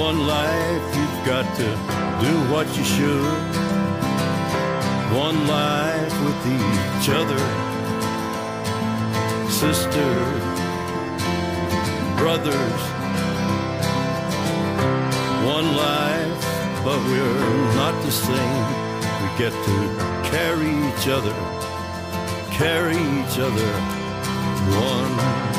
one 0.00 0.26
life, 0.26 0.96
you've 0.96 1.26
got 1.26 1.44
to 1.56 1.68
do 2.24 2.32
what 2.50 2.66
you 2.74 2.84
should. 2.84 3.52
One 5.12 5.46
life 5.46 6.14
with 6.24 6.40
each 6.58 7.06
other, 7.20 7.42
sisters, 9.50 10.42
brothers. 12.18 12.82
One 15.56 15.68
life, 15.76 16.44
but 16.82 16.98
we're 17.08 17.74
not 17.74 17.94
the 18.02 18.10
same. 18.10 18.66
We 19.20 19.28
get 19.36 19.52
to 19.68 19.76
carry 20.32 20.72
each 20.88 21.08
other, 21.08 21.36
carry 22.50 22.96
each 22.96 23.38
other, 23.38 23.70
one. 24.80 25.49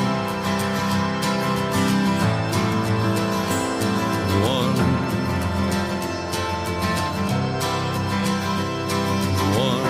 One. 4.42 4.76
One. 9.56 9.84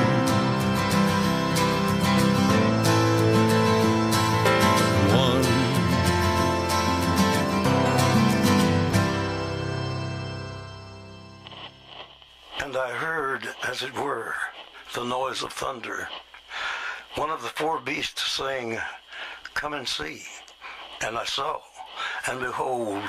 One. 5.15 5.45
And 12.63 12.77
I 12.77 12.91
heard, 12.91 13.49
as 13.67 13.83
it 13.83 13.95
were, 13.95 14.35
the 14.95 15.05
noise 15.05 15.43
of 15.43 15.53
thunder. 15.53 16.09
One 17.15 17.31
of 17.31 17.43
the 17.43 17.49
four 17.49 17.81
beasts 17.81 18.31
saying, 18.33 18.79
Come 19.55 19.73
and 19.75 19.89
see. 19.89 20.23
And 21.01 21.17
I 21.17 21.25
saw, 21.25 21.61
and 22.29 22.41
behold, 22.41 23.09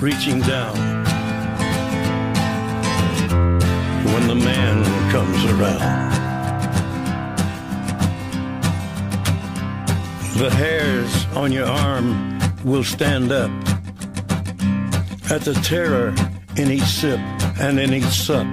reaching 0.00 0.40
down 0.40 0.76
when 4.04 4.26
the 4.26 4.34
man 4.34 4.84
comes 5.10 5.44
around. 5.44 6.14
The 10.36 10.50
hairs 10.50 11.26
on 11.36 11.52
your 11.52 11.66
arm 11.66 12.38
will 12.64 12.84
stand 12.84 13.30
up 13.30 13.50
at 15.30 15.42
the 15.42 15.58
terror 15.62 16.14
in 16.56 16.70
each 16.70 16.82
sip 16.82 17.20
and 17.60 17.78
in 17.78 17.94
each 17.94 18.04
sup. 18.04 18.46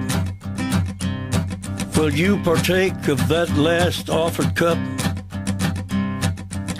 Will 1.96 2.12
you 2.12 2.40
partake 2.42 3.08
of 3.08 3.28
that 3.28 3.52
last 3.56 4.08
offered 4.08 4.54
cup 4.54 4.78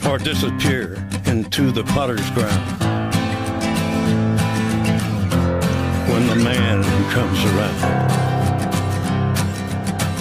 or 0.07 0.19
disappear 0.19 0.95
into 1.27 1.71
the 1.71 1.85
potter's 1.85 2.29
ground 2.31 2.72
comes 7.13 7.45
around? 7.45 7.79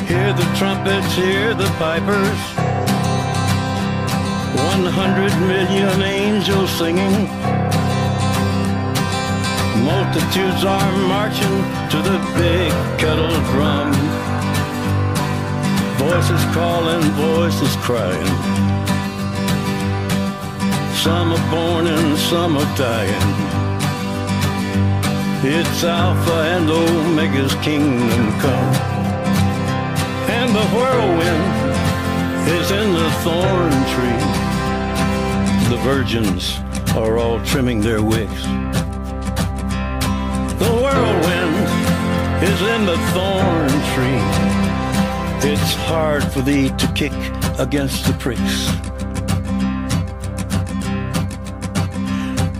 Hear 0.10 0.34
the 0.34 0.43
trumpets, 0.58 1.15
hear 1.15 1.54
the 1.54 1.69
pipers. 1.80 2.41
One 4.71 4.86
hundred 4.91 5.32
million 5.47 6.01
angels 6.01 6.69
singing. 6.71 7.30
Multitudes 9.86 10.65
are 10.65 10.91
marching 11.08 11.58
to 11.91 11.97
the 12.10 12.17
big 12.36 12.71
kettle 12.99 13.39
drum. 13.51 13.93
Voices 15.95 16.43
calling, 16.54 17.04
voices 17.15 17.73
crying. 17.88 18.36
Some 21.04 21.32
are 21.32 21.49
born 21.49 21.88
and 21.88 22.17
some 22.17 22.58
are 22.58 22.75
dying. 22.75 23.40
It's 25.43 25.84
Alpha 25.84 26.34
and 26.34 26.69
Omega's 26.69 27.56
kingdom 27.63 28.39
come. 28.39 28.75
And 30.30 30.56
the 30.56 30.63
whirlwind 30.67 31.45
is 32.47 32.69
in 32.69 32.93
the 32.93 33.10
thorn 33.23 33.71
tree. 33.89 34.21
The 35.71 35.82
virgins 35.82 36.60
are 36.95 37.17
all 37.17 37.43
trimming 37.43 37.82
their 37.82 38.04
wicks. 38.04 38.43
The 40.60 40.71
whirlwind 40.80 41.56
is 42.43 42.62
in 42.62 42.86
the 42.86 42.99
thorn 43.10 43.69
tree. 43.95 44.21
It's 45.51 45.73
hard 45.73 46.23
for 46.23 46.41
thee 46.41 46.69
to 46.69 46.88
kick 46.93 47.13
against 47.58 48.06
the 48.06 48.13
pricks. 48.19 48.67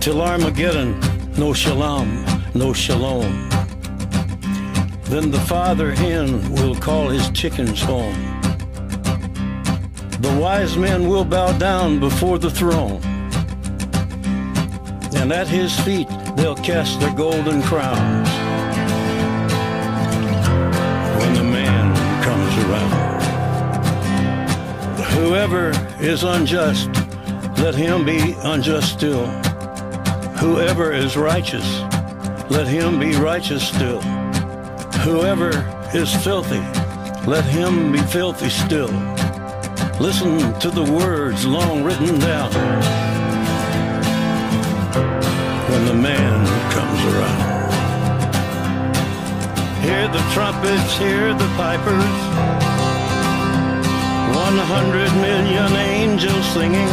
Till 0.00 0.20
Armageddon, 0.20 0.98
no 1.38 1.52
shalom, 1.52 2.26
no 2.54 2.72
shalom. 2.72 3.48
Then 5.04 5.30
the 5.30 5.40
father 5.46 5.92
hen 5.92 6.52
will 6.52 6.74
call 6.74 7.08
his 7.08 7.30
chickens 7.30 7.80
home. 7.80 8.14
The 10.20 10.38
wise 10.40 10.76
men 10.76 11.08
will 11.08 11.24
bow 11.24 11.56
down 11.58 11.98
before 11.98 12.38
the 12.38 12.50
throne. 12.50 13.00
And 15.14 15.32
at 15.32 15.48
his 15.48 15.78
feet 15.80 16.08
they'll 16.36 16.56
cast 16.56 17.00
their 17.00 17.14
golden 17.14 17.62
crowns. 17.62 18.28
When 21.18 21.34
the 21.34 21.44
man 21.44 21.94
comes 22.22 22.56
around. 22.64 23.22
Whoever 25.12 25.72
is 26.00 26.22
unjust, 26.24 26.88
let 27.58 27.74
him 27.74 28.04
be 28.04 28.34
unjust 28.42 28.92
still. 28.92 29.26
Whoever 30.38 30.92
is 30.92 31.16
righteous, 31.16 31.82
let 32.52 32.66
him 32.66 32.98
be 32.98 33.16
righteous 33.16 33.66
still. 33.66 34.02
Whoever 35.06 35.50
is 35.94 36.14
filthy, 36.22 36.60
let 37.26 37.44
him 37.46 37.92
be 37.92 37.98
filthy 37.98 38.50
still. 38.50 38.92
Listen 39.98 40.38
to 40.60 40.68
the 40.68 40.84
words 40.92 41.46
long 41.46 41.82
written 41.82 42.18
down 42.20 42.52
when 45.70 45.86
the 45.86 45.94
man 45.94 46.46
comes 46.76 47.00
around. 47.14 47.72
Hear 49.82 50.08
the 50.08 50.22
trumpets, 50.34 50.98
hear 50.98 51.32
the 51.32 51.48
pipers. 51.56 52.14
One 54.36 54.58
hundred 54.74 55.10
million 55.22 55.72
angels 55.72 56.46
singing. 56.52 56.92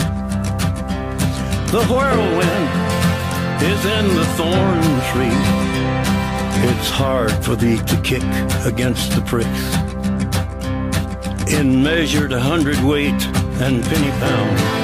The 1.71 1.85
whirlwind 1.85 2.69
is 3.63 3.85
in 3.85 4.13
the 4.13 4.25
thorn 4.35 4.81
tree. 5.13 5.39
It's 6.69 6.89
hard 6.89 7.31
for 7.45 7.55
thee 7.55 7.77
to 7.77 8.01
kick 8.01 8.23
against 8.65 9.15
the 9.15 9.21
pricks. 9.21 9.63
In 11.49 11.81
measured 11.81 12.33
hundredweight 12.33 13.25
and 13.61 13.81
penny 13.85 14.11
pound. 14.19 14.80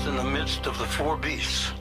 Voice 0.00 0.10
in 0.10 0.16
the 0.16 0.38
midst 0.38 0.66
of 0.66 0.78
the 0.78 0.84
four 0.84 1.16
beasts. 1.16 1.72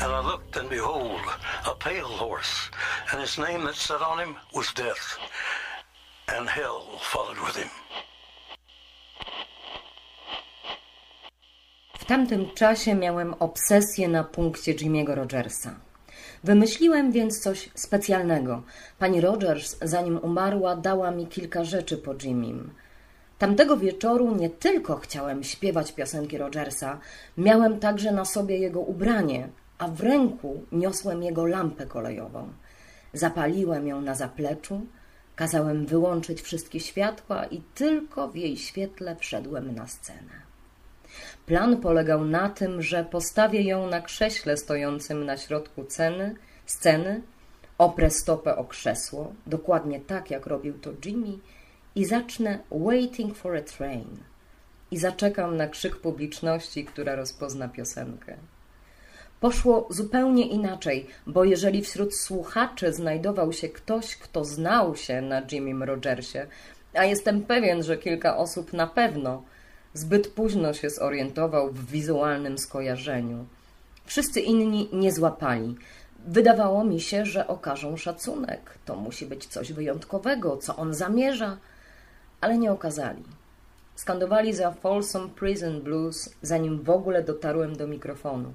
And 0.00 0.12
I 0.12 0.20
looked, 0.20 0.56
and 0.56 0.70
behold, 0.70 1.20
a 1.66 1.74
pale 1.74 2.06
horse, 2.06 2.70
and 3.12 3.20
his 3.20 3.38
name 3.38 3.64
that 3.64 3.74
sat 3.74 4.00
on 4.00 4.18
him 4.18 4.36
was 4.54 4.72
Death, 4.74 5.18
and 6.28 6.48
hell 6.48 6.98
followed 7.00 7.38
with 7.46 7.56
him. 7.56 7.68
W 11.98 12.04
tamtym 12.04 12.50
czasie 12.54 12.94
miałem 12.94 13.34
obsesję 13.34 14.08
na 14.08 14.24
punkcie 14.24 14.74
Jimmy'ego 14.74 15.14
Rogersa. 15.14 15.74
Wymyśliłem 16.44 17.12
więc 17.12 17.40
coś 17.40 17.70
specjalnego. 17.74 18.62
Pani 18.98 19.20
Rogers, 19.20 19.76
zanim 19.82 20.18
umarła, 20.18 20.76
dała 20.76 21.10
mi 21.10 21.26
kilka 21.26 21.64
rzeczy 21.64 21.96
po 21.96 22.14
Jimmym. 22.22 22.74
Tamtego 23.38 23.76
wieczoru 23.76 24.34
nie 24.34 24.50
tylko 24.50 24.96
chciałem 24.96 25.44
śpiewać 25.44 25.92
piosenki 25.92 26.38
Rogersa, 26.38 26.98
miałem 27.36 27.80
także 27.80 28.12
na 28.12 28.24
sobie 28.24 28.58
jego 28.58 28.80
ubranie, 28.80 29.48
a 29.78 29.88
w 29.88 30.00
ręku 30.00 30.62
niosłem 30.72 31.22
jego 31.22 31.46
lampę 31.46 31.86
kolejową. 31.86 32.48
Zapaliłem 33.12 33.86
ją 33.86 34.00
na 34.00 34.14
zapleczu, 34.14 34.86
kazałem 35.36 35.86
wyłączyć 35.86 36.42
wszystkie 36.42 36.80
światła 36.80 37.46
i 37.46 37.62
tylko 37.74 38.28
w 38.28 38.36
jej 38.36 38.56
świetle 38.56 39.16
wszedłem 39.16 39.74
na 39.74 39.86
scenę. 39.86 40.48
Plan 41.46 41.80
polegał 41.80 42.24
na 42.24 42.48
tym, 42.48 42.82
że 42.82 43.04
postawię 43.04 43.62
ją 43.62 43.86
na 43.86 44.00
krześle 44.00 44.56
stojącym 44.56 45.24
na 45.24 45.36
środku 45.36 45.84
ceny, 45.84 46.34
sceny, 46.66 47.22
oprę 47.78 48.10
stopę 48.10 48.56
o 48.56 48.64
krzesło, 48.64 49.32
dokładnie 49.46 50.00
tak 50.00 50.30
jak 50.30 50.46
robił 50.46 50.78
to 50.78 50.90
Jimmy, 51.04 51.38
i 51.94 52.04
zacznę 52.04 52.58
Waiting 52.70 53.36
for 53.36 53.56
a 53.56 53.62
Train. 53.62 54.16
I 54.90 54.98
zaczekam 54.98 55.56
na 55.56 55.68
krzyk 55.68 55.96
publiczności, 55.96 56.84
która 56.84 57.16
rozpozna 57.16 57.68
piosenkę. 57.68 58.36
Poszło 59.40 59.86
zupełnie 59.90 60.46
inaczej, 60.46 61.06
bo 61.26 61.44
jeżeli 61.44 61.82
wśród 61.82 62.16
słuchaczy 62.16 62.92
znajdował 62.92 63.52
się 63.52 63.68
ktoś, 63.68 64.16
kto 64.16 64.44
znał 64.44 64.96
się 64.96 65.20
na 65.22 65.42
Jimmym 65.52 65.82
Rogersie, 65.82 66.46
a 66.94 67.04
jestem 67.04 67.42
pewien, 67.42 67.82
że 67.82 67.96
kilka 67.96 68.36
osób 68.36 68.72
na 68.72 68.86
pewno, 68.86 69.42
zbyt 69.94 70.28
późno 70.28 70.72
się 70.72 70.90
zorientował 70.90 71.70
w 71.72 71.90
wizualnym 71.90 72.58
skojarzeniu. 72.58 73.46
Wszyscy 74.04 74.40
inni 74.40 74.88
nie 74.92 75.12
złapali. 75.12 75.76
Wydawało 76.26 76.84
mi 76.84 77.00
się, 77.00 77.26
że 77.26 77.46
okażą 77.46 77.96
szacunek. 77.96 78.78
To 78.84 78.96
musi 78.96 79.26
być 79.26 79.46
coś 79.46 79.72
wyjątkowego, 79.72 80.56
co 80.56 80.76
on 80.76 80.94
zamierza, 80.94 81.56
ale 82.40 82.58
nie 82.58 82.72
okazali. 82.72 83.24
Skandowali 83.94 84.54
za 84.54 84.70
Folsom 84.70 85.30
Prison 85.30 85.80
Blues, 85.80 86.34
zanim 86.42 86.82
w 86.82 86.90
ogóle 86.90 87.22
dotarłem 87.22 87.76
do 87.76 87.86
mikrofonu. 87.86 88.52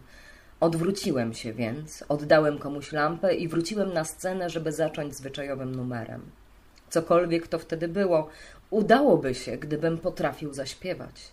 Odwróciłem 0.59 1.33
się 1.33 1.53
więc, 1.53 2.03
oddałem 2.09 2.59
komuś 2.59 2.91
lampę 2.91 3.35
i 3.35 3.47
wróciłem 3.47 3.93
na 3.93 4.03
scenę, 4.03 4.49
żeby 4.49 4.71
zacząć 4.71 5.15
zwyczajowym 5.15 5.75
numerem. 5.75 6.21
Cokolwiek 6.89 7.47
to 7.47 7.59
wtedy 7.59 7.87
było, 7.87 8.29
udałoby 8.69 9.35
się, 9.35 9.57
gdybym 9.57 9.97
potrafił 9.97 10.53
zaśpiewać. 10.53 11.31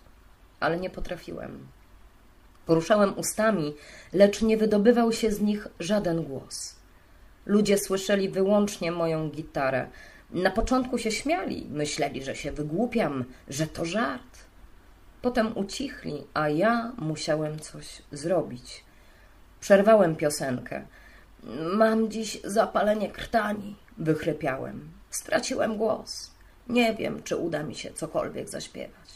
Ale 0.61 0.81
nie 0.81 0.91
potrafiłem. 0.91 1.67
Poruszałem 2.67 3.19
ustami, 3.19 3.75
lecz 4.13 4.43
nie 4.43 4.57
wydobywał 4.57 5.13
się 5.13 5.31
z 5.31 5.41
nich 5.41 5.69
żaden 5.81 6.23
głos. 6.23 6.77
Ludzie 7.47 7.79
słyszeli 7.79 8.29
wyłącznie 8.29 8.93
moją 8.93 9.31
gitarę. 9.31 9.89
Na 10.33 10.51
początku 10.51 10.99
się 10.99 11.11
śmiali, 11.11 11.67
myśleli, 11.71 12.23
że 12.25 12.37
się 12.37 12.53
wygłupiam, 12.53 13.25
że 13.49 13.67
to 13.67 13.85
żart. 13.85 14.39
Potem 15.23 15.59
ucichli, 15.59 16.25
a 16.35 16.49
ja 16.49 16.93
musiałem 16.99 17.59
coś 17.59 18.03
zrobić. 18.13 18.85
Przerwałem 19.61 20.17
piosenkę. 20.17 20.85
Mam 21.75 22.11
dziś 22.11 22.41
zapalenie 22.45 23.09
krtani, 23.09 23.77
wychrypiałem. 23.99 24.89
Straciłem 25.11 25.77
głos. 25.77 26.31
Nie 26.69 26.95
wiem, 26.95 27.23
czy 27.23 27.37
uda 27.37 27.63
mi 27.63 27.75
się 27.75 27.93
cokolwiek 27.93 28.49
zaśpiewać. 28.49 29.11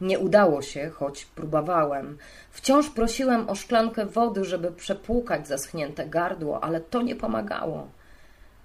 Nie 0.00 0.18
udało 0.18 0.62
się, 0.62 0.90
choć 0.90 1.24
próbowałem. 1.24 2.18
Wciąż 2.50 2.90
prosiłem 2.90 3.48
o 3.48 3.54
szklankę 3.54 4.06
wody, 4.06 4.44
żeby 4.44 4.72
przepłukać 4.72 5.48
zaschnięte 5.48 6.06
gardło, 6.06 6.64
ale 6.64 6.80
to 6.80 7.02
nie 7.02 7.16
pomagało. 7.16 7.88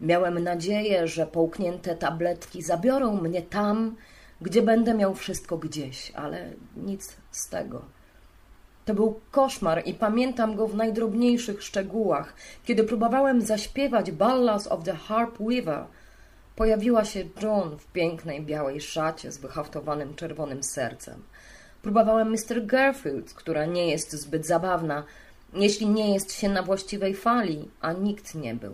Miałem 0.01 0.39
nadzieję, 0.39 1.07
że 1.07 1.27
połknięte 1.27 1.95
tabletki 1.95 2.61
zabiorą 2.61 3.21
mnie 3.21 3.41
tam, 3.41 3.95
gdzie 4.41 4.61
będę 4.61 4.93
miał 4.93 5.15
wszystko 5.15 5.57
gdzieś, 5.57 6.11
ale 6.15 6.53
nic 6.75 7.17
z 7.31 7.49
tego. 7.49 7.81
To 8.85 8.93
był 8.93 9.19
koszmar 9.31 9.81
i 9.85 9.93
pamiętam 9.93 10.55
go 10.55 10.67
w 10.67 10.75
najdrobniejszych 10.75 11.63
szczegółach. 11.63 12.33
Kiedy 12.65 12.83
próbowałem 12.83 13.41
zaśpiewać 13.41 14.11
Ballas 14.11 14.67
of 14.67 14.83
the 14.83 14.93
Harp 14.93 15.37
Weaver, 15.39 15.85
pojawiła 16.55 17.05
się 17.05 17.23
John 17.41 17.77
w 17.77 17.87
pięknej 17.87 18.41
białej 18.41 18.81
szacie 18.81 19.31
z 19.31 19.37
wyhaftowanym 19.37 20.15
czerwonym 20.15 20.63
sercem. 20.63 21.23
Próbowałem 21.81 22.31
Mr. 22.31 22.65
Garfield, 22.65 23.33
która 23.33 23.65
nie 23.65 23.91
jest 23.91 24.11
zbyt 24.11 24.45
zabawna, 24.45 25.03
jeśli 25.53 25.87
nie 25.87 26.13
jest 26.13 26.33
się 26.33 26.49
na 26.49 26.63
właściwej 26.63 27.15
fali, 27.15 27.69
a 27.81 27.93
nikt 27.93 28.35
nie 28.35 28.55
był. 28.55 28.73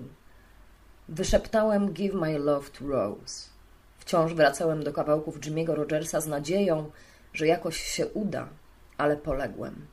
Wyszeptałem 1.10 1.94
Give 1.94 2.13
my 2.13 2.39
love 2.39 2.70
to 2.70 2.88
Rose. 2.88 3.50
Wciąż 3.98 4.34
wracałem 4.34 4.84
do 4.84 4.94
kawałków 4.94 5.39
Jimmy'ego 5.39 5.74
Rogersa 5.74 6.22
z 6.22 6.28
nadzieją, 6.28 6.92
że 7.34 7.48
jakoś 7.48 7.78
się 7.78 8.08
uda, 8.08 8.50
ale 8.98 9.18
poległem. 9.18 9.88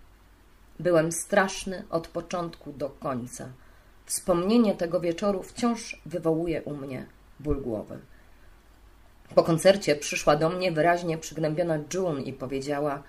Byłem 0.80 1.12
straszny 1.12 1.84
od 1.90 2.08
początku 2.08 2.72
do 2.72 2.90
końca. 2.90 3.48
Wspomnienie 4.06 4.74
tego 4.74 5.00
wieczoru 5.00 5.42
wciąż 5.42 6.02
wywołuje 6.06 6.62
u 6.62 6.76
mnie 6.76 7.06
ból 7.40 7.62
głowy. 7.62 7.98
Po 9.34 9.42
koncercie 9.42 9.96
przyszła 9.96 10.36
do 10.36 10.50
mnie 10.50 10.72
wyraźnie 10.72 11.18
przygnębiona 11.18 11.78
June 11.94 12.22
i 12.22 12.32
powiedziała: 12.32 13.02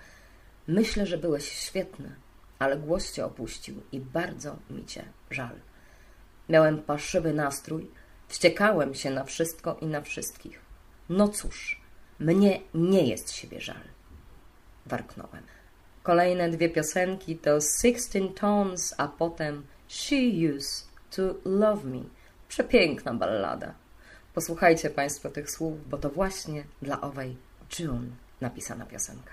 Myślę, 0.68 1.06
że 1.06 1.18
byłeś 1.18 1.48
świetny, 1.48 2.14
ale 2.58 2.76
głos 2.76 3.12
cię 3.12 3.24
opuścił 3.24 3.82
i 3.92 4.00
bardzo 4.00 4.56
mi 4.70 4.84
cię 4.84 5.04
żal. 5.30 5.71
Miałem 6.52 6.82
paszywy 6.82 7.34
nastrój, 7.34 7.90
wściekałem 8.28 8.94
się 8.94 9.10
na 9.10 9.24
wszystko 9.24 9.76
i 9.80 9.86
na 9.86 10.00
wszystkich. 10.00 10.60
No 11.08 11.28
cóż, 11.28 11.80
mnie 12.18 12.60
nie 12.74 13.06
jest 13.06 13.32
siebie 13.32 13.60
żal. 13.60 13.82
Warknąłem. 14.86 15.42
Kolejne 16.02 16.50
dwie 16.50 16.68
piosenki 16.68 17.36
to 17.36 17.60
Sixteen 17.60 18.34
Tones, 18.34 18.94
a 18.98 19.08
potem 19.08 19.66
She 19.88 20.16
Used 20.56 20.88
to 21.10 21.22
Love 21.44 21.84
Me. 21.84 22.02
Przepiękna 22.48 23.14
ballada. 23.14 23.74
Posłuchajcie 24.34 24.90
Państwo 24.90 25.30
tych 25.30 25.50
słów, 25.50 25.88
bo 25.88 25.98
to 25.98 26.10
właśnie 26.10 26.64
dla 26.82 27.00
owej 27.00 27.36
June 27.78 28.06
napisana 28.40 28.86
piosenka. 28.86 29.32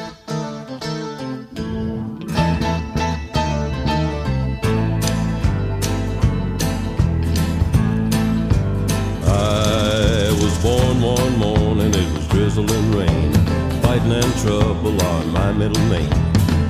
Drizzling 12.65 12.91
rain. 12.91 13.33
Fighting 13.81 14.11
and 14.11 14.37
trouble 14.37 15.01
on 15.01 15.31
my 15.31 15.51
middle 15.51 15.83
name. 15.85 16.09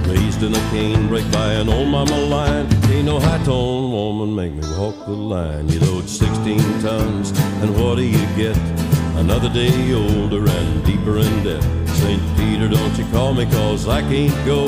Raised 0.07 0.43
in 0.43 0.53
a 0.53 0.69
cane 0.71 1.07
break 1.07 1.29
by 1.31 1.53
an 1.53 1.69
old 1.69 1.87
mama 1.87 2.17
line. 2.17 2.67
Ain't 2.91 3.05
no 3.05 3.19
high 3.19 3.43
tone 3.43 3.91
woman 3.91 4.35
make 4.35 4.53
me 4.53 4.63
walk 4.77 5.05
the 5.05 5.11
line. 5.11 5.69
You 5.69 5.79
load 5.79 6.09
16 6.09 6.59
tons, 6.81 7.31
and 7.61 7.75
what 7.79 7.95
do 7.95 8.03
you 8.03 8.25
get? 8.35 8.57
Another 9.15 9.49
day 9.49 9.93
older 9.93 10.47
and 10.47 10.85
deeper 10.85 11.17
in 11.19 11.43
debt. 11.43 11.63
St. 11.87 12.21
Peter, 12.37 12.67
don't 12.67 12.97
you 12.97 13.05
call 13.11 13.33
me, 13.33 13.45
cause 13.45 13.87
I 13.87 14.01
can't 14.01 14.45
go. 14.45 14.67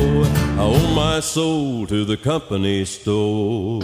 I 0.58 0.60
owe 0.60 0.96
my 0.96 1.20
soul 1.20 1.88
to 1.88 2.06
the 2.06 2.18
company 2.18 2.86
store. 2.86 3.82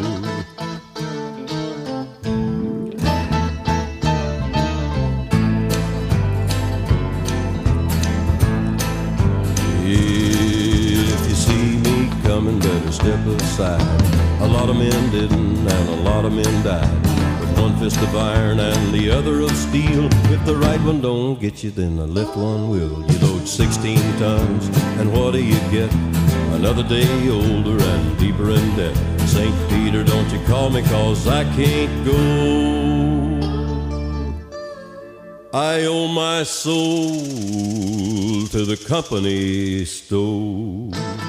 Aside. 13.59 14.41
A 14.41 14.47
lot 14.47 14.69
of 14.69 14.77
men 14.77 15.11
didn't, 15.11 15.67
and 15.67 15.89
a 15.89 15.95
lot 16.09 16.25
of 16.25 16.33
men 16.33 16.63
died. 16.63 16.89
With 17.39 17.59
one 17.59 17.77
fist 17.77 18.01
of 18.01 18.15
iron 18.15 18.59
and 18.59 18.93
the 18.93 19.11
other 19.11 19.41
of 19.41 19.51
steel. 19.51 20.07
If 20.31 20.45
the 20.45 20.55
right 20.55 20.81
one 20.81 21.01
don't 21.01 21.39
get 21.39 21.63
you, 21.63 21.71
then 21.71 21.97
the 21.97 22.07
left 22.07 22.37
one 22.37 22.69
will. 22.69 23.03
You 23.11 23.19
load 23.19 23.47
16 23.47 23.97
tons, 24.17 24.67
and 24.99 25.11
what 25.11 25.31
do 25.33 25.43
you 25.43 25.59
get? 25.71 25.91
Another 26.53 26.83
day 26.83 27.29
older 27.29 27.77
and 27.83 28.17
deeper 28.17 28.49
in 28.49 28.75
debt. 28.75 28.95
St. 29.27 29.55
Peter, 29.69 30.03
don't 30.03 30.29
you 30.31 30.39
call 30.47 30.69
me, 30.69 30.81
cause 30.83 31.27
I 31.27 31.43
can't 31.55 32.05
go. 32.05 32.15
I 35.51 35.85
owe 35.85 36.07
my 36.07 36.43
soul 36.43 37.09
to 38.53 38.65
the 38.65 38.77
company 38.87 39.83
store. 39.85 41.28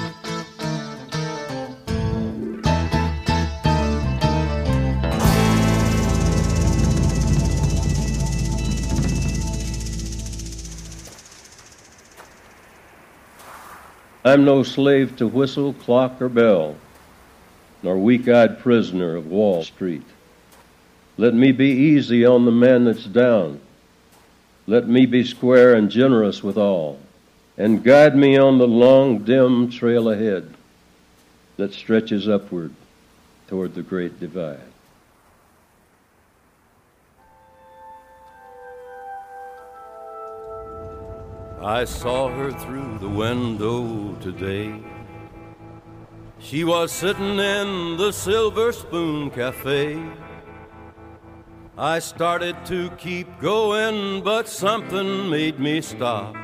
I'm 14.23 14.45
no 14.45 14.61
slave 14.61 15.17
to 15.17 15.27
whistle, 15.27 15.73
clock, 15.73 16.21
or 16.21 16.29
bell, 16.29 16.75
nor 17.81 17.97
weak 17.97 18.27
eyed 18.27 18.59
prisoner 18.59 19.15
of 19.15 19.27
Wall 19.27 19.63
Street. 19.63 20.05
Let 21.17 21.33
me 21.33 21.51
be 21.51 21.69
easy 21.69 22.25
on 22.25 22.45
the 22.45 22.51
man 22.51 22.85
that's 22.85 23.05
down. 23.05 23.59
Let 24.67 24.87
me 24.87 25.07
be 25.07 25.23
square 25.23 25.73
and 25.73 25.89
generous 25.89 26.43
with 26.43 26.57
all, 26.57 26.99
and 27.57 27.83
guide 27.83 28.15
me 28.15 28.37
on 28.37 28.59
the 28.59 28.67
long, 28.67 29.19
dim 29.19 29.71
trail 29.71 30.09
ahead 30.09 30.53
that 31.57 31.73
stretches 31.73 32.27
upward 32.29 32.73
toward 33.47 33.73
the 33.73 33.81
great 33.81 34.19
divide. 34.19 34.70
I 41.63 41.85
saw 41.85 42.27
her 42.29 42.51
through 42.51 42.97
the 42.97 43.07
window 43.07 44.15
today. 44.15 44.73
She 46.39 46.63
was 46.63 46.91
sitting 46.91 47.37
in 47.37 47.97
the 47.97 48.11
Silver 48.11 48.71
Spoon 48.71 49.29
Cafe. 49.29 50.03
I 51.77 51.99
started 51.99 52.55
to 52.65 52.89
keep 52.97 53.27
going, 53.39 54.23
but 54.23 54.47
something 54.47 55.29
made 55.29 55.59
me 55.59 55.81
stop. 55.81 56.35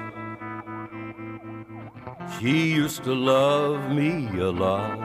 She 2.39 2.73
used 2.73 3.03
to 3.06 3.15
love 3.15 3.89
me 3.91 4.27
a 4.39 4.51
lot. 4.51 4.99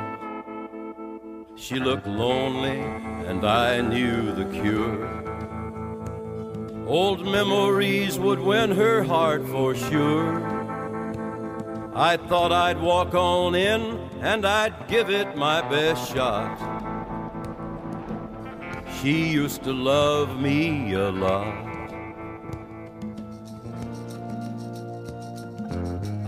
She 1.56 1.76
looked 1.76 2.06
lonely, 2.06 2.80
and 3.28 3.46
I 3.46 3.80
knew 3.80 4.32
the 4.32 4.44
cure. 4.60 5.31
Old 6.86 7.24
memories 7.24 8.18
would 8.18 8.40
win 8.40 8.72
her 8.72 9.04
heart 9.04 9.46
for 9.46 9.74
sure. 9.74 10.42
I 11.94 12.16
thought 12.16 12.52
I'd 12.52 12.80
walk 12.80 13.14
on 13.14 13.54
in 13.54 13.98
and 14.20 14.44
I'd 14.44 14.88
give 14.88 15.08
it 15.08 15.36
my 15.36 15.60
best 15.68 16.12
shot. 16.12 16.58
She 19.00 19.28
used 19.28 19.62
to 19.64 19.72
love 19.72 20.40
me 20.40 20.92
a 20.94 21.10
lot. 21.10 21.72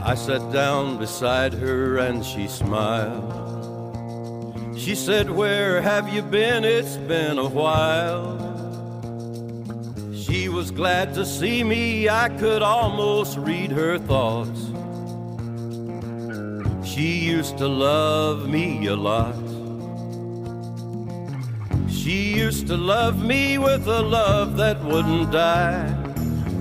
I 0.07 0.15
sat 0.15 0.53
down 0.53 0.99
beside 0.99 1.55
her 1.55 1.99
and 1.99 2.25
she 2.25 2.47
smiled. 2.47 3.43
She 4.77 4.95
said, 4.95 5.31
Where 5.31 5.81
have 5.81 6.13
you 6.13 6.21
been? 6.21 6.63
It's 6.65 6.97
been 6.97 7.39
a 7.39 7.49
while. 7.49 8.44
Was 10.65 10.71
glad 10.71 11.13
to 11.13 11.27
see 11.27 11.63
me, 11.63 12.09
I 12.09 12.31
could 12.31 12.63
almost 12.63 13.37
read 13.37 13.71
her 13.71 13.99
thoughts. 13.99 14.73
She 16.89 17.19
used 17.19 17.59
to 17.59 17.69
love 17.69 18.49
me 18.49 18.87
a 18.87 18.97
lot. 18.97 19.37
She 21.91 22.35
used 22.35 22.67
to 22.69 22.79
love 22.79 23.23
me 23.23 23.59
with 23.59 23.87
a 23.87 24.01
love 24.01 24.57
that 24.57 24.83
wouldn't 24.83 25.31
die. 25.33 25.95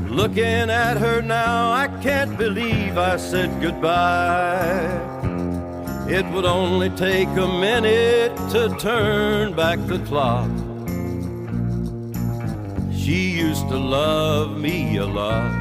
Looking 0.10 0.70
at 0.70 0.98
her 0.98 1.22
now, 1.22 1.72
I 1.72 1.88
can't 2.04 2.38
believe 2.38 2.98
I 2.98 3.16
said 3.16 3.62
goodbye. 3.62 5.00
It 6.10 6.26
would 6.34 6.46
only 6.46 6.90
take 6.90 7.30
a 7.30 7.48
minute 7.48 8.36
to 8.52 8.76
turn 8.78 9.54
back 9.56 9.80
the 9.88 10.00
clock. 10.00 10.52
She 13.04 13.32
used 13.32 13.68
to 13.68 13.78
love 13.78 14.58
me 14.58 14.96
a 14.96 15.06
lot. 15.06 15.52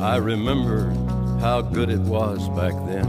I 0.00 0.16
remember 0.16 0.94
how 1.38 1.60
good 1.60 1.90
it 1.90 2.00
was 2.00 2.48
back 2.56 2.72
then. 2.86 3.04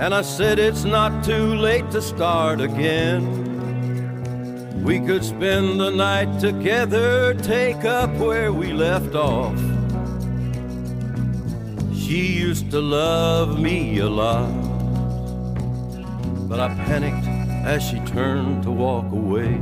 And 0.00 0.14
I 0.14 0.22
said 0.22 0.60
it's 0.60 0.84
not 0.84 1.24
too 1.24 1.56
late 1.56 1.90
to 1.90 2.00
start 2.00 2.60
again. 2.60 3.24
We 4.84 5.00
could 5.00 5.24
spend 5.24 5.80
the 5.80 5.90
night 5.90 6.38
together, 6.38 7.34
take 7.34 7.84
up 7.84 8.10
where 8.12 8.52
we 8.52 8.72
left 8.72 9.16
off. 9.16 9.58
She 11.96 12.28
used 12.28 12.70
to 12.70 12.80
love 12.80 13.58
me 13.58 13.98
a 13.98 14.08
lot, 14.08 14.52
but 16.48 16.60
I 16.60 16.68
panicked 16.86 17.37
as 17.64 17.82
she 17.82 18.00
turned 18.00 18.62
to 18.62 18.70
walk 18.70 19.10
away. 19.12 19.60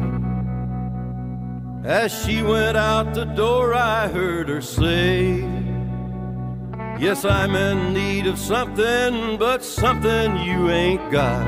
As 1.85 2.13
she 2.25 2.43
went 2.43 2.77
out 2.77 3.15
the 3.15 3.25
door, 3.25 3.75
I 3.75 4.09
heard 4.09 4.49
her 4.49 4.61
say, 4.61 5.45
Yes, 6.99 7.25
I'm 7.25 7.55
in 7.55 7.93
need 7.93 8.27
of 8.27 8.39
something, 8.39 9.37
but 9.37 9.63
something 9.63 10.37
you 10.39 10.71
ain't 10.71 11.13
got. 11.13 11.45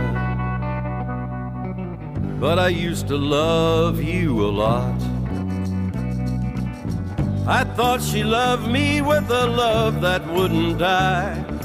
But 2.39 2.59
I 2.59 2.69
used 2.69 3.09
to 3.09 3.17
love 3.17 4.03
you 4.03 4.45
a 4.45 4.51
lot. 4.51 5.01
I 7.49 7.65
thought 7.65 8.03
she 8.03 8.23
loved 8.25 8.71
me 8.71 9.01
with 9.01 9.31
a 9.31 9.47
love 9.47 10.03
that 10.03 10.25
wouldn't 10.35 10.79
die. 10.79 11.58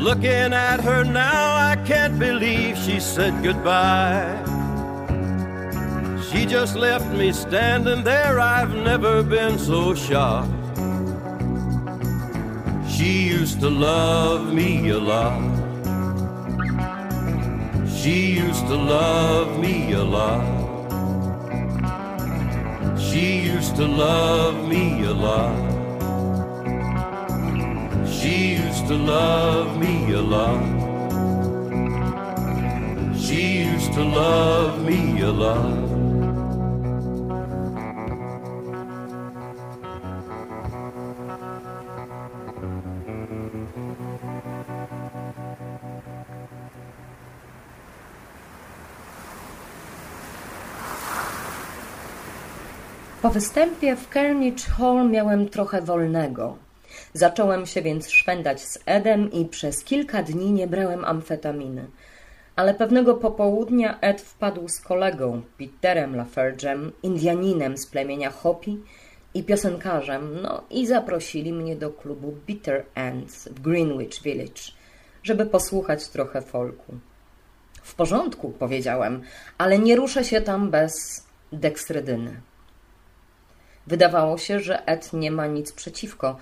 Looking 0.00 0.54
at 0.54 0.80
her 0.80 1.04
now, 1.04 1.56
I 1.56 1.76
can't 1.84 2.18
believe 2.18 2.78
she 2.78 2.98
said 3.00 3.42
goodbye. 3.42 4.34
She 6.30 6.46
just 6.46 6.74
left 6.74 7.06
me 7.08 7.32
standing 7.32 8.02
there, 8.02 8.40
I've 8.40 8.74
never 8.74 9.22
been 9.22 9.58
so 9.58 9.94
shocked. 9.94 10.50
She 12.90 13.28
used 13.28 13.60
to 13.60 13.68
love 13.68 14.54
me 14.54 14.88
a 14.88 14.98
lot. 14.98 15.38
She 17.86 18.32
used 18.36 18.66
to 18.68 18.76
love 18.76 19.58
me 19.58 19.92
a 19.92 20.02
lot. 20.02 20.46
She 22.98 23.42
used 23.42 23.76
to 23.76 23.86
love 23.86 24.66
me 24.66 25.04
a 25.04 25.12
lot. 25.12 25.69
She 28.20 28.56
used 28.56 28.86
to 28.88 28.96
love 28.96 29.78
me 29.78 30.12
a 30.12 30.20
lot. 30.20 30.60
She 33.16 33.64
used 33.64 33.94
to 33.94 34.04
love 34.04 34.84
me 34.84 35.22
a 35.22 35.30
lot. 35.30 35.90
Po 53.22 53.30
występie 53.30 53.96
w 53.96 54.08
Carnage 54.08 54.70
Hall 54.78 55.10
miałem 55.10 55.48
trochę 55.48 55.82
wolnego. 55.82 56.69
Zacząłem 57.14 57.66
się 57.66 57.82
więc 57.82 58.10
szwendać 58.10 58.60
z 58.60 58.78
Edem 58.86 59.32
i 59.32 59.44
przez 59.44 59.84
kilka 59.84 60.22
dni 60.22 60.52
nie 60.52 60.66
brałem 60.66 61.04
amfetaminy. 61.04 61.86
Ale 62.56 62.74
pewnego 62.74 63.14
popołudnia 63.14 64.00
Ed 64.00 64.20
wpadł 64.20 64.68
z 64.68 64.80
kolegą, 64.80 65.42
Peterem 65.58 66.16
Lafergem, 66.16 66.92
Indianinem 67.02 67.78
z 67.78 67.86
plemienia 67.86 68.30
Hopi 68.30 68.78
i 69.34 69.44
piosenkarzem, 69.44 70.42
no 70.42 70.64
i 70.70 70.86
zaprosili 70.86 71.52
mnie 71.52 71.76
do 71.76 71.90
klubu 71.90 72.34
Bitter 72.46 72.84
Ends 72.94 73.48
w 73.48 73.60
Greenwich 73.60 74.22
Village, 74.22 74.62
żeby 75.22 75.46
posłuchać 75.46 76.08
trochę 76.08 76.42
folku. 76.42 76.94
W 77.82 77.94
porządku, 77.94 78.50
powiedziałem, 78.58 79.22
ale 79.58 79.78
nie 79.78 79.96
ruszę 79.96 80.24
się 80.24 80.40
tam 80.40 80.70
bez 80.70 81.26
dekstrydyny. 81.52 82.40
Wydawało 83.86 84.38
się, 84.38 84.60
że 84.60 84.86
Ed 84.86 85.12
nie 85.12 85.30
ma 85.30 85.46
nic 85.46 85.72
przeciwko. 85.72 86.36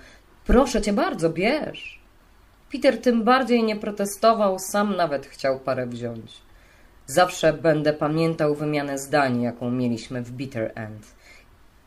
Proszę 0.49 0.81
cię 0.81 0.93
bardzo, 0.93 1.29
bierz. 1.29 1.99
Peter 2.71 3.01
tym 3.01 3.23
bardziej 3.23 3.63
nie 3.63 3.75
protestował, 3.75 4.59
sam 4.59 4.95
nawet 4.95 5.25
chciał 5.25 5.59
parę 5.59 5.87
wziąć. 5.87 6.37
Zawsze 7.07 7.53
będę 7.53 7.93
pamiętał 7.93 8.55
wymianę 8.55 8.97
zdań, 8.97 9.41
jaką 9.41 9.71
mieliśmy 9.71 10.21
w 10.21 10.31
Bitter 10.31 10.71
End. 10.75 11.07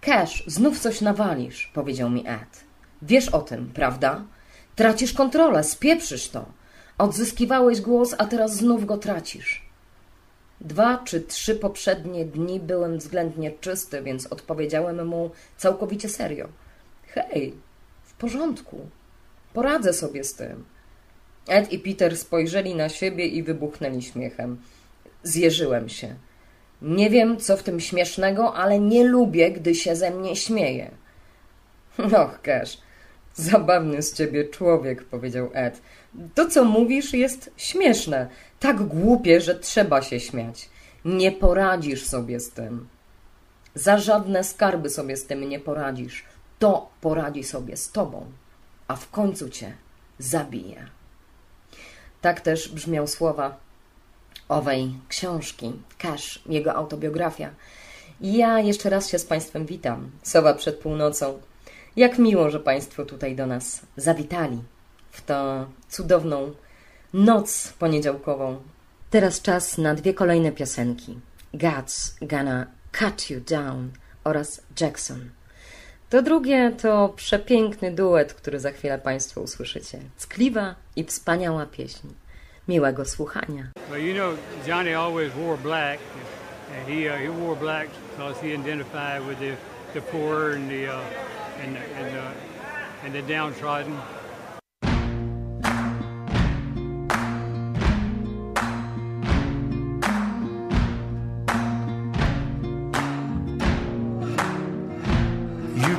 Cash, 0.01 0.45
znów 0.47 0.79
coś 0.79 1.01
nawalisz, 1.01 1.71
powiedział 1.75 2.11
mi 2.11 2.25
Ed. 2.27 2.65
Wiesz 3.03 3.29
o 3.29 3.41
tym, 3.41 3.71
prawda? 3.75 4.25
Tracisz 4.77 5.13
kontrolę, 5.13 5.65
spieprzysz 5.65 6.29
to. 6.29 6.47
Odzyskiwałeś 6.99 7.81
głos, 7.81 8.15
a 8.19 8.27
teraz 8.27 8.57
znów 8.57 8.87
go 8.87 8.99
tracisz. 8.99 9.67
Dwa 10.61 10.99
czy 11.05 11.21
trzy 11.21 11.55
poprzednie 11.55 12.25
dni 12.25 12.61
byłem 12.61 12.99
względnie 12.99 13.53
czysty, 13.53 14.03
więc 14.03 14.27
odpowiedziałem 14.27 15.07
mu 15.07 15.31
całkowicie 15.57 16.09
serio. 16.09 16.49
Hej, 17.07 17.55
porządku, 18.23 18.79
poradzę 19.53 19.93
sobie 19.93 20.25
z 20.25 20.35
tym. 20.35 20.65
Ed 21.49 21.73
i 21.73 21.79
Peter 21.79 22.17
spojrzeli 22.17 22.75
na 22.75 22.89
siebie 22.89 23.27
i 23.27 23.43
wybuchnęli 23.43 24.03
śmiechem. 24.03 24.61
Zjeżyłem 25.23 25.89
się. 25.89 26.15
Nie 26.83 27.11
wiem, 27.11 27.37
co 27.37 27.57
w 27.57 27.63
tym 27.63 27.81
śmiesznego, 27.81 28.55
ale 28.55 28.79
nie 28.79 29.05
lubię, 29.05 29.51
gdy 29.51 29.75
się 29.75 29.97
ze 29.97 30.11
mnie 30.11 30.37
śmieje. 30.37 30.91
Och, 32.23 32.43
Cash, 32.43 32.79
zabawny 33.35 34.03
z 34.03 34.15
ciebie 34.15 34.45
człowiek, 34.45 35.05
powiedział 35.05 35.51
Ed. 35.53 35.83
To, 36.35 36.49
co 36.49 36.65
mówisz, 36.65 37.13
jest 37.13 37.51
śmieszne 37.57 38.29
tak 38.61 38.83
głupie, 38.83 39.41
że 39.41 39.55
trzeba 39.55 40.03
się 40.03 40.21
śmiać. 40.21 40.69
Nie 41.05 41.33
poradzisz 41.33 42.05
sobie 42.07 42.41
z 42.41 42.51
tym. 42.51 42.89
Za 43.75 43.99
żadne 43.99 44.45
skarby 44.45 44.91
sobie 44.91 45.17
z 45.17 45.27
tym 45.27 45.49
nie 45.49 45.61
poradzisz. 45.61 46.32
To 46.63 46.91
poradzi 47.01 47.45
sobie 47.45 47.77
z 47.77 47.93
tobą, 47.93 48.27
a 48.89 48.97
w 48.97 49.11
końcu 49.11 49.49
cię 49.51 49.73
zabije. 50.19 50.87
Tak 52.21 52.41
też 52.41 52.69
brzmiał 52.69 53.07
słowa 53.07 53.57
owej 54.49 54.95
książki, 55.09 55.73
Cash, 55.99 56.43
jego 56.47 56.75
autobiografia. 56.75 57.51
Ja 58.21 58.61
jeszcze 58.61 58.91
raz 58.91 59.09
się 59.09 59.19
z 59.19 59.25
Państwem 59.25 59.67
witam. 59.67 60.11
Sowa 60.23 60.55
przed 60.55 60.79
północą. 60.79 61.41
Jak 61.97 62.19
miło, 62.19 62.51
że 62.51 62.61
Państwo 62.61 63.05
tutaj 63.05 63.37
do 63.37 63.47
nas 63.47 63.81
zawitali 63.97 64.63
w 65.11 65.23
tę 65.23 65.67
cudowną 65.89 66.53
noc 67.13 67.73
poniedziałkową. 67.79 68.63
Teraz 69.11 69.43
czas 69.43 69.79
na 69.79 69.95
dwie 69.95 70.15
kolejne 70.15 70.53
piosenki. 70.53 71.21
God's 71.55 72.27
Gonna 72.27 72.67
Cut 72.93 73.31
You 73.31 73.41
Down 73.41 73.91
oraz 74.25 74.63
Jackson. 74.81 75.31
To 76.13 76.23
drugie 76.23 76.73
to 76.83 77.13
przepiękny 77.17 77.91
duet, 77.91 78.35
który 78.35 78.61
za 78.61 78.71
chwilę 78.71 78.99
Państwo 78.99 79.41
usłyszycie. 79.41 79.99
Ckliwa 80.19 80.75
i 80.97 81.05
wspaniała 81.05 81.67
pieśń. 81.67 82.09
Miłego 82.69 83.05
słuchania. 83.05 83.65
Well, 83.91 84.07
you 84.07 84.15
know, 84.15 84.35
Johnny 84.67 84.99
always 84.99 85.33
wore 85.33 85.59
black. 85.59 86.01
He, 86.87 86.93
uh, 86.93 87.19
he 87.19 87.31
wore 87.31 87.61
black 87.61 87.89
because 88.11 88.47
he 88.47 88.55
identified 88.55 89.29
with 89.29 89.39
the, 89.39 89.57
the 89.95 90.01
poor 90.01 90.53
and 90.55 90.69
the, 90.69 90.89
uh, 90.89 91.01
and, 91.65 91.77
the, 91.77 92.01
and, 92.01 92.15
the, 92.15 92.23
and 93.07 93.13
the 93.15 93.35
downtrodden. 93.35 93.97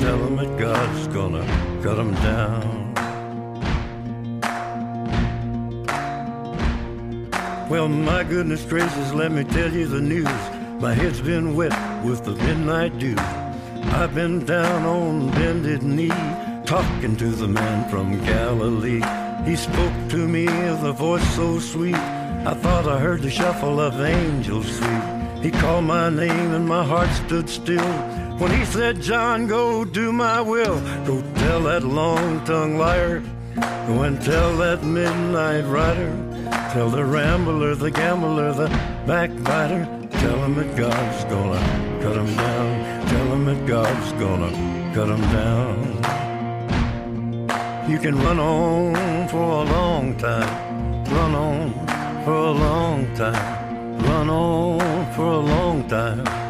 Tell 0.00 0.16
him 0.16 0.36
that 0.36 0.58
God's 0.58 1.06
gonna 1.08 1.44
cut 1.82 1.98
him 1.98 2.14
down. 2.14 2.80
Well, 7.68 7.86
my 7.86 8.24
goodness 8.24 8.64
gracious, 8.64 9.12
let 9.12 9.30
me 9.30 9.44
tell 9.44 9.70
you 9.70 9.86
the 9.86 10.00
news. 10.00 10.40
My 10.80 10.94
head's 10.94 11.20
been 11.20 11.54
wet 11.54 11.76
with 12.02 12.24
the 12.24 12.34
midnight 12.34 12.98
dew. 12.98 13.14
I've 13.98 14.14
been 14.14 14.46
down 14.46 14.86
on 14.86 15.30
bended 15.32 15.82
knee, 15.82 16.08
talking 16.64 17.14
to 17.16 17.28
the 17.28 17.46
man 17.46 17.88
from 17.90 18.24
Galilee. 18.24 19.02
He 19.44 19.54
spoke 19.54 19.92
to 20.08 20.26
me 20.26 20.46
with 20.46 20.82
a 20.82 20.92
voice 20.92 21.28
so 21.36 21.58
sweet. 21.58 21.94
I 21.94 22.54
thought 22.54 22.88
I 22.88 22.98
heard 22.98 23.20
the 23.20 23.30
shuffle 23.30 23.78
of 23.78 24.00
angels 24.00 24.78
sweet. 24.78 25.42
He 25.42 25.50
called 25.50 25.84
my 25.84 26.08
name 26.08 26.52
and 26.54 26.66
my 26.66 26.84
heart 26.84 27.10
stood 27.10 27.50
still. 27.50 28.19
When 28.40 28.52
he 28.58 28.64
said, 28.64 29.02
John, 29.02 29.46
go 29.46 29.84
do 29.84 30.12
my 30.12 30.40
will. 30.40 30.80
Go 31.04 31.20
tell 31.34 31.60
that 31.64 31.84
long 31.84 32.42
tongued 32.46 32.78
liar. 32.78 33.22
Go 33.86 34.00
and 34.04 34.18
tell 34.22 34.56
that 34.56 34.82
midnight 34.82 35.66
rider. 35.66 36.10
Tell 36.72 36.88
the 36.88 37.04
rambler, 37.04 37.74
the 37.74 37.90
gambler, 37.90 38.54
the 38.54 38.68
backbiter. 39.06 39.84
Tell 40.10 40.42
him 40.42 40.54
that 40.54 40.74
God's 40.74 41.24
gonna 41.24 41.60
cut 42.00 42.16
him 42.16 42.34
down. 42.34 43.08
Tell 43.08 43.26
him 43.26 43.44
that 43.44 43.66
God's 43.66 44.12
gonna 44.12 44.50
cut 44.94 45.08
him 45.10 45.20
down. 45.20 46.00
You 47.90 47.98
can 47.98 48.16
run 48.22 48.40
on 48.40 49.28
for 49.28 49.36
a 49.36 49.64
long 49.64 50.16
time. 50.16 51.04
Run 51.12 51.34
on 51.34 52.24
for 52.24 52.32
a 52.32 52.52
long 52.52 53.14
time. 53.16 53.98
Run 53.98 54.30
on 54.30 55.12
for 55.14 55.26
a 55.26 55.40
long 55.40 55.86
time. 55.88 56.49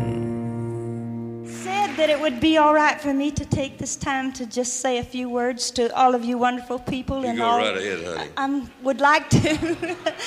That 2.01 2.09
it 2.09 2.19
would 2.19 2.39
be 2.39 2.57
all 2.57 2.73
right 2.73 2.99
for 2.99 3.13
me 3.13 3.29
to 3.29 3.45
take 3.45 3.77
this 3.77 3.95
time 3.95 4.33
to 4.33 4.43
just 4.47 4.77
say 4.81 4.97
a 4.97 5.03
few 5.03 5.29
words 5.29 5.69
to 5.69 5.95
all 5.95 6.15
of 6.15 6.25
you 6.25 6.35
wonderful 6.35 6.79
people 6.79 7.21
You 7.21 7.27
and 7.29 7.37
go 7.37 7.45
all. 7.45 7.59
right 7.59 7.77
ahead, 7.77 8.03
honey. 8.03 8.31
I 8.35 8.43
um, 8.43 8.71
would 8.81 8.99
like 8.99 9.29
to. 9.29 9.39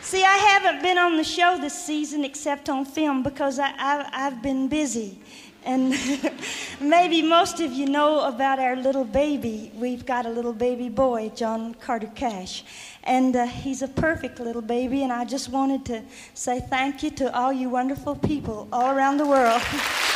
See, 0.00 0.22
I 0.22 0.36
haven't 0.36 0.80
been 0.80 0.96
on 0.96 1.16
the 1.16 1.24
show 1.24 1.58
this 1.60 1.74
season 1.74 2.24
except 2.24 2.68
on 2.68 2.84
film 2.84 3.24
because 3.24 3.58
I, 3.58 3.72
I, 3.76 4.08
I've 4.12 4.42
been 4.42 4.68
busy. 4.68 5.18
And 5.64 5.92
maybe 6.80 7.20
most 7.20 7.58
of 7.58 7.72
you 7.72 7.86
know 7.86 8.20
about 8.28 8.60
our 8.60 8.76
little 8.76 9.04
baby. 9.04 9.72
We've 9.74 10.06
got 10.06 10.26
a 10.26 10.30
little 10.30 10.52
baby 10.52 10.88
boy, 10.88 11.32
John 11.34 11.74
Carter 11.74 12.12
Cash. 12.14 12.64
And 13.02 13.34
uh, 13.34 13.46
he's 13.46 13.82
a 13.82 13.88
perfect 13.88 14.38
little 14.38 14.62
baby, 14.62 15.02
and 15.02 15.12
I 15.12 15.24
just 15.24 15.48
wanted 15.48 15.84
to 15.86 16.04
say 16.34 16.60
thank 16.60 17.02
you 17.02 17.10
to 17.10 17.36
all 17.36 17.52
you 17.52 17.70
wonderful 17.70 18.14
people 18.14 18.68
all 18.72 18.96
around 18.96 19.16
the 19.16 19.26
world. 19.26 19.60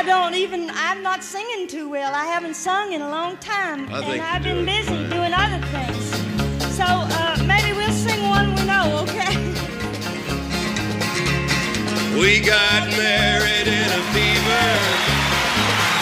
I 0.00 0.02
don't 0.02 0.34
even, 0.34 0.70
I'm 0.72 1.02
not 1.02 1.22
singing 1.22 1.66
too 1.66 1.86
well. 1.86 2.14
I 2.14 2.24
haven't 2.24 2.54
sung 2.54 2.94
in 2.94 3.02
a 3.02 3.10
long 3.10 3.36
time. 3.36 3.86
I 3.92 4.00
and 4.00 4.22
I've 4.22 4.42
been 4.42 4.64
busy 4.64 4.88
fine. 4.88 5.10
doing 5.10 5.34
other 5.34 5.60
things. 5.66 6.04
So 6.74 6.84
uh, 6.88 7.36
maybe 7.46 7.76
we'll 7.76 7.92
sing 7.92 8.26
one 8.30 8.54
we 8.54 8.64
know, 8.64 9.00
okay? 9.02 9.36
We 12.18 12.40
got 12.40 12.88
married 12.96 13.68
in 13.68 13.88
a 14.00 14.02
fever, 14.14 14.64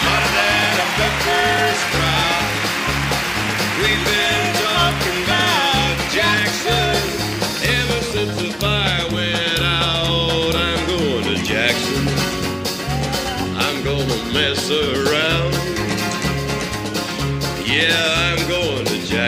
hotter 0.07 0.31
than 0.39 0.79
a 0.79 0.87
pepper's 0.95 1.98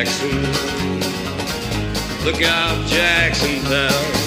Jackson. 0.04 0.42
Look 2.26 2.42
out, 2.42 2.88
Jackson 2.88 4.21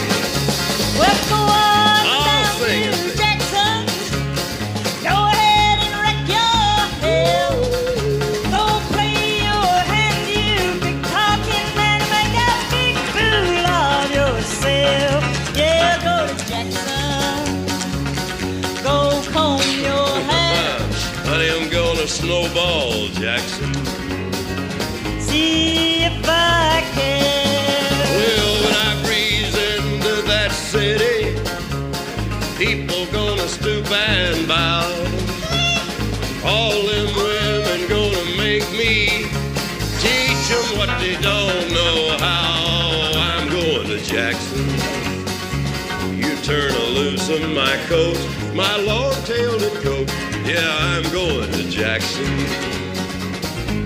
lonesome, 47.28 47.54
my 47.54 47.76
coat, 47.86 48.18
my 48.54 48.76
long-tailed 48.76 49.62
coat. 49.82 50.08
Yeah, 50.44 50.76
I'm 50.78 51.02
going 51.12 51.50
to 51.52 51.70
Jackson. 51.70 52.24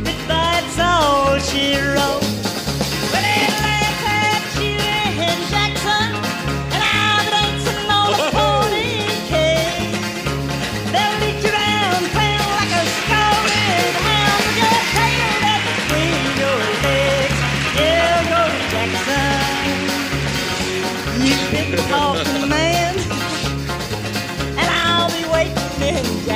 But 0.04 0.16
that's 0.26 0.78
all 0.78 1.38
she 1.38 1.76
wrote. 1.76 2.27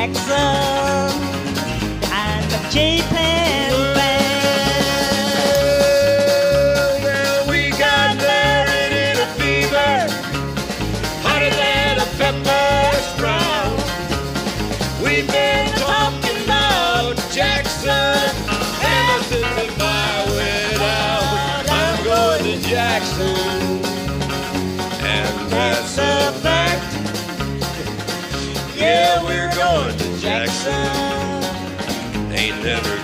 Jackson 0.03 1.21
behind 2.01 2.51
the 2.51 4.02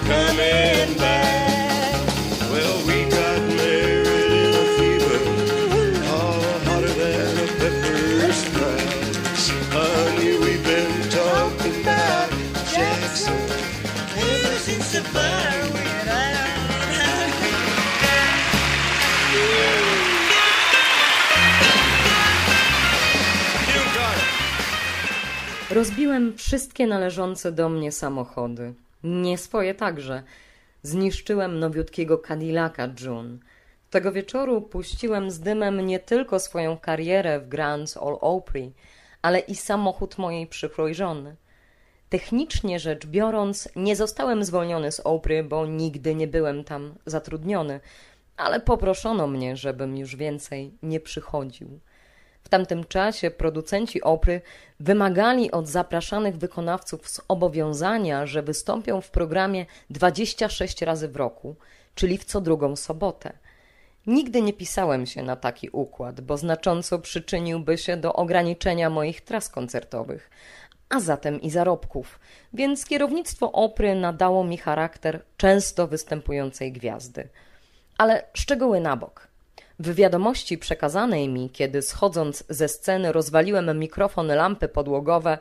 coming 0.08 0.90
back. 0.98 1.94
Well, 2.52 2.76
we 2.88 2.96
got 3.16 3.40
married 3.60 4.32
in 4.42 4.50
a 4.62 4.66
fever, 4.76 5.18
all 6.14 6.40
hotter 6.66 6.94
than 7.02 7.32
a 7.44 7.48
pepper. 7.60 7.96
Honey, 9.74 10.32
we've 10.42 10.64
been 10.64 10.94
talking 11.10 11.74
about 11.82 12.28
Jackson 12.72 13.38
ever 14.16 14.58
since 14.66 14.92
the 14.92 15.02
fire. 15.12 15.48
Rozbiłem 25.70 26.36
wszystkie 26.36 26.86
należące 26.86 27.52
do 27.52 27.68
mnie 27.68 27.92
samochody. 27.92 28.74
Nie 29.04 29.38
swoje 29.38 29.74
także. 29.74 30.22
Zniszczyłem 30.82 31.58
nowiutkiego 31.58 32.18
Cadillaca 32.18 32.88
June. 33.00 33.38
Tego 33.90 34.12
wieczoru 34.12 34.62
puściłem 34.62 35.30
z 35.30 35.40
dymem 35.40 35.86
nie 35.86 35.98
tylko 35.98 36.40
swoją 36.40 36.78
karierę 36.78 37.40
w 37.40 37.48
Grand 37.48 37.96
Ole 37.96 38.20
Opry, 38.20 38.72
ale 39.22 39.38
i 39.38 39.54
samochód 39.54 40.18
mojej 40.18 40.46
przyszłej 40.46 40.94
żony. 40.94 41.36
Technicznie 42.08 42.78
rzecz 42.78 43.06
biorąc, 43.06 43.68
nie 43.76 43.96
zostałem 43.96 44.44
zwolniony 44.44 44.92
z 44.92 45.00
Opry, 45.00 45.44
bo 45.44 45.66
nigdy 45.66 46.14
nie 46.14 46.26
byłem 46.26 46.64
tam 46.64 46.94
zatrudniony, 47.06 47.80
ale 48.36 48.60
poproszono 48.60 49.26
mnie, 49.26 49.56
żebym 49.56 49.96
już 49.96 50.16
więcej 50.16 50.72
nie 50.82 51.00
przychodził. 51.00 51.80
W 52.48 52.50
tamtym 52.50 52.84
czasie 52.84 53.30
producenci 53.30 54.02
Opry 54.02 54.40
wymagali 54.80 55.50
od 55.50 55.68
zapraszanych 55.68 56.36
wykonawców 56.36 57.10
zobowiązania, 57.10 58.26
że 58.26 58.42
wystąpią 58.42 59.00
w 59.00 59.10
programie 59.10 59.66
26 59.90 60.82
razy 60.82 61.08
w 61.08 61.16
roku, 61.16 61.56
czyli 61.94 62.18
w 62.18 62.24
co 62.24 62.40
drugą 62.40 62.76
sobotę. 62.76 63.32
Nigdy 64.06 64.42
nie 64.42 64.52
pisałem 64.52 65.06
się 65.06 65.22
na 65.22 65.36
taki 65.36 65.70
układ, 65.70 66.20
bo 66.20 66.36
znacząco 66.36 66.98
przyczyniłby 66.98 67.78
się 67.78 67.96
do 67.96 68.12
ograniczenia 68.12 68.90
moich 68.90 69.20
tras 69.20 69.48
koncertowych, 69.48 70.30
a 70.88 71.00
zatem 71.00 71.40
i 71.40 71.50
zarobków, 71.50 72.20
więc 72.52 72.86
kierownictwo 72.86 73.52
Opry 73.52 73.94
nadało 73.94 74.44
mi 74.44 74.58
charakter 74.58 75.22
często 75.36 75.86
występującej 75.86 76.72
gwiazdy. 76.72 77.28
Ale 77.98 78.24
szczegóły 78.34 78.80
na 78.80 78.96
bok. 78.96 79.27
W 79.80 79.94
wiadomości 79.94 80.58
przekazanej 80.58 81.28
mi, 81.28 81.50
kiedy 81.50 81.82
schodząc 81.82 82.44
ze 82.48 82.68
sceny 82.68 83.12
rozwaliłem 83.12 83.78
mikrofon 83.78 84.26
lampy 84.26 84.68
podłogowe, 84.68 85.38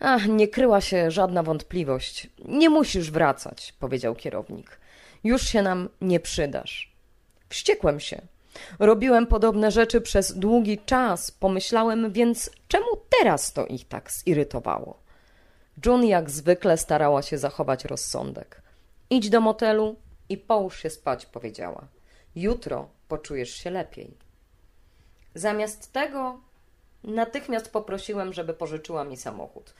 ach, 0.00 0.26
nie 0.26 0.48
kryła 0.48 0.80
się 0.80 1.10
żadna 1.10 1.42
wątpliwość. 1.42 2.28
Nie 2.44 2.70
musisz 2.70 3.10
wracać, 3.10 3.74
powiedział 3.80 4.14
kierownik. 4.14 4.80
Już 5.24 5.42
się 5.42 5.62
nam 5.62 5.88
nie 6.00 6.20
przydasz. 6.20 6.92
Wściekłem 7.48 8.00
się. 8.00 8.22
Robiłem 8.78 9.26
podobne 9.26 9.70
rzeczy 9.70 10.00
przez 10.00 10.38
długi 10.38 10.78
czas, 10.78 11.30
pomyślałem, 11.30 12.12
więc 12.12 12.50
czemu 12.68 12.86
teraz 13.20 13.52
to 13.52 13.66
ich 13.66 13.88
tak 13.88 14.12
zirytowało? 14.12 14.98
June 15.86 16.06
jak 16.06 16.30
zwykle 16.30 16.76
starała 16.76 17.22
się 17.22 17.38
zachować 17.38 17.84
rozsądek. 17.84 18.62
Idź 19.10 19.30
do 19.30 19.40
motelu 19.40 19.96
i 20.28 20.36
połóż 20.38 20.82
się 20.82 20.90
spać, 20.90 21.26
powiedziała. 21.26 21.86
Jutro 22.36 22.88
poczujesz 23.12 23.54
się 23.54 23.70
lepiej. 23.70 24.16
Zamiast 25.34 25.92
tego 25.92 26.40
natychmiast 27.04 27.72
poprosiłem, 27.72 28.32
żeby 28.32 28.54
pożyczyła 28.54 29.04
mi 29.04 29.16
samochód. 29.16 29.74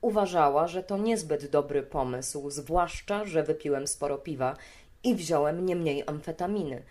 Uważała, 0.00 0.68
że 0.68 0.82
to 0.82 0.98
niezbyt 0.98 1.50
dobry 1.50 1.82
pomysł, 1.82 2.50
zwłaszcza, 2.50 3.24
że 3.24 3.42
wypiłem 3.42 3.86
sporo 3.86 4.18
piwa 4.18 4.56
i 5.04 5.14
wziąłem 5.14 5.66
nie 5.66 5.76
mniej 5.76 6.02
amfetaminy. 6.06 6.82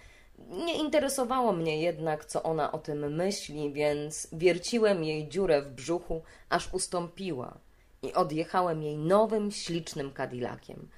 Nie 0.50 0.78
interesowało 0.78 1.54
mnie 1.54 1.82
jednak, 1.82 2.26
co 2.26 2.44
ona 2.44 2.72
o 2.72 2.78
tym 2.78 3.16
myśli, 3.16 3.74
więc 3.74 4.28
wierciłem 4.34 5.04
jej 5.04 5.30
dziurę 5.30 5.62
w 5.62 5.72
brzuchu, 5.72 6.22
aż 6.50 6.74
ustąpiła 6.74 7.58
i 8.02 8.14
odjechałem 8.14 8.84
jej 8.84 8.98
nowym, 8.98 9.52
ślicznym 9.52 10.12
Cadillaciem. 10.14 10.90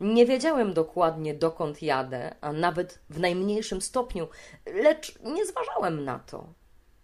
Nie 0.00 0.26
wiedziałem 0.26 0.74
dokładnie, 0.74 1.34
dokąd 1.34 1.82
jadę, 1.82 2.34
a 2.40 2.52
nawet 2.52 2.98
w 3.10 3.20
najmniejszym 3.20 3.82
stopniu, 3.82 4.28
lecz 4.66 5.18
nie 5.22 5.46
zważałem 5.46 6.04
na 6.04 6.18
to. 6.18 6.46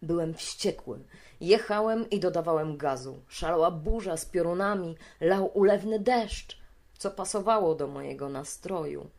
Byłem 0.03 0.35
wściekły. 0.35 0.99
Jechałem 1.41 2.11
i 2.11 2.21
dodawałem 2.21 2.77
gazu. 2.77 3.23
Szalała 3.29 3.71
burza 3.71 4.17
z 4.17 4.27
piorunami, 4.27 4.97
lał 5.21 5.51
ulewny 5.55 5.99
deszcz, 5.99 6.61
co 6.99 7.11
pasowało 7.11 7.75
do 7.75 7.87
mojego 7.87 8.29
nastroju. 8.29 9.11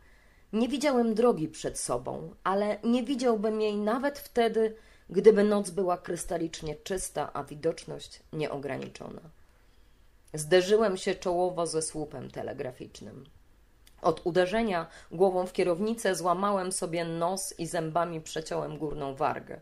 Nie 0.53 0.67
widziałem 0.67 1.13
drogi 1.13 1.47
przed 1.47 1.79
sobą, 1.79 2.35
ale 2.43 2.77
nie 2.83 3.03
widziałbym 3.03 3.61
jej 3.61 3.77
nawet 3.77 4.19
wtedy, 4.19 4.75
gdyby 5.09 5.43
noc 5.43 5.69
była 5.69 5.97
krystalicznie 5.97 6.75
czysta, 6.75 7.33
a 7.33 7.43
widoczność 7.43 8.19
nieograniczona. 8.33 9.21
Zderzyłem 10.33 10.97
się 10.97 11.15
czołowo 11.15 11.67
ze 11.67 11.81
słupem 11.81 12.31
telegraficznym. 12.31 13.25
Od 14.01 14.25
uderzenia 14.25 14.87
głową 15.11 15.45
w 15.45 15.53
kierownicę 15.53 16.15
złamałem 16.15 16.71
sobie 16.71 17.05
nos 17.05 17.59
i 17.59 17.67
zębami 17.67 18.21
przeciąłem 18.21 18.77
górną 18.77 19.15
wargę. 19.15 19.59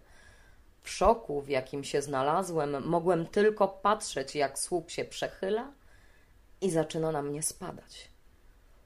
W 0.81 0.89
szoku, 0.89 1.41
w 1.41 1.49
jakim 1.49 1.83
się 1.83 2.01
znalazłem, 2.01 2.83
mogłem 2.87 3.25
tylko 3.25 3.67
patrzeć, 3.67 4.35
jak 4.35 4.59
słup 4.59 4.89
się 4.89 5.05
przechyla 5.05 5.71
i 6.61 6.71
zaczyna 6.71 7.11
na 7.11 7.21
mnie 7.21 7.43
spadać. 7.43 8.09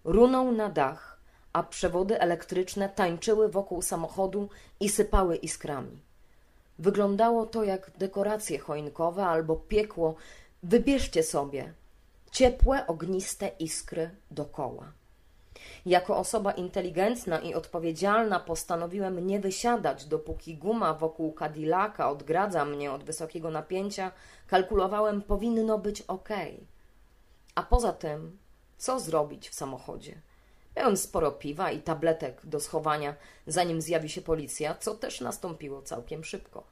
Runął 0.03 0.51
na 0.51 0.69
dach, 0.69 1.19
a 1.53 1.63
przewody 1.63 2.19
elektryczne 2.19 2.89
tańczyły 2.89 3.49
wokół 3.49 3.81
samochodu 3.81 4.49
i 4.79 4.89
sypały 4.89 5.35
iskrami. 5.35 6.01
Wyglądało 6.79 7.45
to 7.45 7.63
jak 7.63 7.91
dekoracje 7.97 8.59
choinkowe 8.59 9.25
albo 9.25 9.55
piekło. 9.55 10.15
Wybierzcie 10.63 11.23
sobie 11.23 11.73
ciepłe, 12.31 12.87
ogniste 12.87 13.47
iskry 13.59 14.09
dokoła. 14.31 14.91
Jako 15.85 16.17
osoba 16.17 16.51
inteligentna 16.51 17.39
i 17.39 17.53
odpowiedzialna 17.53 18.39
postanowiłem 18.39 19.27
nie 19.27 19.39
wysiadać, 19.39 20.05
dopóki 20.05 20.57
guma 20.57 20.93
wokół 20.93 21.35
Cadillaca 21.39 22.09
odgradza 22.09 22.65
mnie 22.65 22.91
od 22.91 23.03
wysokiego 23.03 23.51
napięcia. 23.51 24.11
Kalkulowałem, 24.47 25.21
powinno 25.21 25.77
być 25.77 26.01
ok. 26.01 26.29
A 27.55 27.63
poza 27.63 27.93
tym, 27.93 28.37
co 28.77 28.99
zrobić 28.99 29.49
w 29.49 29.53
samochodzie? 29.53 30.21
Miałem 30.77 30.97
sporo 30.97 31.31
piwa 31.31 31.71
i 31.71 31.81
tabletek 31.81 32.41
do 32.45 32.59
schowania, 32.59 33.15
zanim 33.47 33.81
zjawi 33.81 34.09
się 34.09 34.21
policja, 34.21 34.75
co 34.75 34.95
też 34.95 35.21
nastąpiło 35.21 35.81
całkiem 35.81 36.23
szybko. 36.23 36.63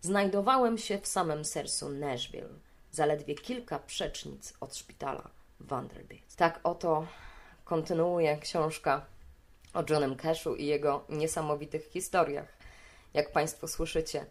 Znajdowałem 0.00 0.78
się 0.78 0.98
w 0.98 1.06
samym 1.06 1.44
sercu 1.44 1.88
Nashville, 1.88 2.48
zaledwie 2.92 3.34
kilka 3.34 3.78
przecznic 3.78 4.54
od 4.60 4.76
szpitala 4.76 5.30
Vanderbilt. 5.60 6.36
Tak 6.36 6.60
oto 6.62 7.06
kontynuuje 7.68 8.38
książka 8.38 9.06
o 9.74 9.82
Johnem 9.90 10.16
Cashu 10.16 10.54
i 10.54 10.66
jego 10.66 11.04
niesamowitych 11.08 11.84
historiach, 11.84 12.48
jak 13.14 13.32
Państwo 13.32 13.68
słyszycie. 13.68 14.26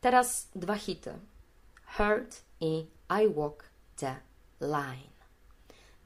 Teraz 0.00 0.48
dwa 0.54 0.74
hity. 0.74 1.12
Hurt 1.96 2.42
i 2.60 2.86
I 3.22 3.34
Walk 3.34 3.64
the 3.96 4.16
Line. 4.60 5.10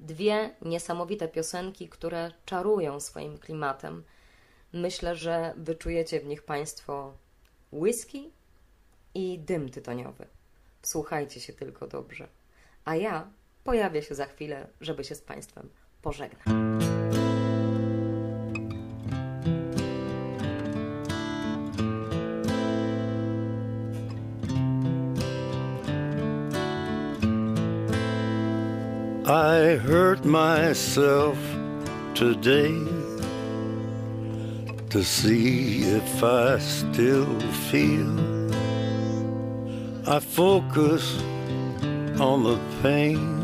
Dwie 0.01 0.55
niesamowite 0.63 1.29
piosenki, 1.29 1.89
które 1.89 2.33
czarują 2.45 3.01
swoim 3.01 3.39
klimatem. 3.39 4.05
Myślę, 4.73 5.17
że 5.17 5.55
wyczujecie 5.57 6.21
w 6.21 6.27
nich 6.27 6.43
Państwo 6.43 7.15
whisky 7.73 8.31
i 9.15 9.39
dym 9.39 9.69
tytoniowy. 9.69 10.27
Słuchajcie 10.83 11.41
się 11.41 11.53
tylko 11.53 11.87
dobrze. 11.87 12.29
A 12.85 12.97
ja 12.97 13.31
pojawię 13.65 14.03
się 14.03 14.15
za 14.15 14.27
chwilę, 14.27 14.67
żeby 14.81 15.05
się 15.05 15.15
z 15.15 15.21
Państwem 15.21 15.71
pożegnać. 16.05 16.55
I 29.27 29.77
hurt 29.77 30.25
myself 30.25 31.39
today 32.15 32.75
to 34.91 35.03
see 35.03 35.83
if 35.83 36.23
I 36.23 36.59
still 36.59 37.41
feel. 37.71 38.15
I 40.07 40.21
focus 40.21 41.23
on 42.21 42.45
the 42.45 42.59
pain, 42.83 43.44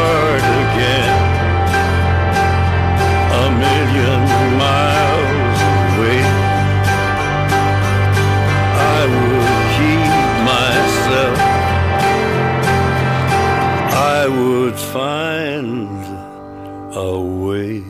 find 14.77 16.05
a 16.95 17.19
way. 17.19 17.81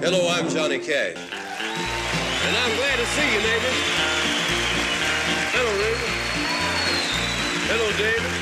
Hello, 0.00 0.28
I'm 0.30 0.48
Johnny 0.48 0.78
Cash. 0.78 1.16
And 1.16 2.56
I'm 2.56 2.76
glad 2.76 2.96
to 2.98 3.06
see 3.06 3.28
you, 3.32 3.40
neighbor. 3.40 3.72
Hello, 5.52 5.72
neighbor. 5.82 6.10
Hello, 7.68 7.88
David. 7.98 8.34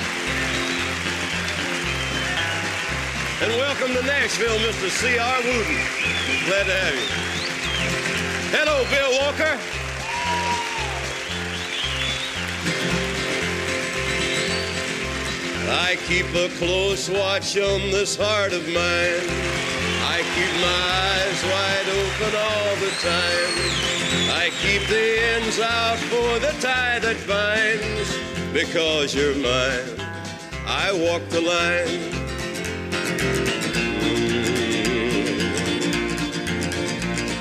And 3.43 3.53
welcome 3.59 3.95
to 3.95 4.03
Nashville, 4.03 4.59
Mr. 4.59 4.89
C.R. 4.89 5.39
Wooten. 5.43 5.79
Glad 6.47 6.67
to 6.67 6.73
have 6.73 6.95
you. 6.95 7.07
Hello, 8.55 8.85
Bill 8.91 9.13
Walker. 9.21 9.82
I 15.73 15.97
keep 16.07 16.27
a 16.35 16.51
close 16.59 17.09
watch 17.09 17.57
on 17.57 17.81
this 17.91 18.15
heart 18.15 18.53
of 18.53 18.67
mine. 18.69 19.27
I 20.05 20.21
keep 20.35 20.53
my 20.61 20.83
eyes 21.09 21.43
wide 21.49 21.89
open 21.89 22.35
all 22.37 22.77
the 22.77 22.93
time. 23.01 23.55
I 24.37 24.51
keep 24.61 24.87
the 24.89 25.21
ends 25.35 25.59
out 25.61 25.99
for 26.11 26.39
the 26.41 26.53
tie 26.61 26.99
that 26.99 27.17
binds. 27.27 28.11
Because 28.53 29.15
you're 29.15 29.35
mine, 29.35 29.99
I 30.67 30.93
walk 30.93 31.27
the 31.31 31.41
line. 31.41 32.13
Mm. 34.03 34.53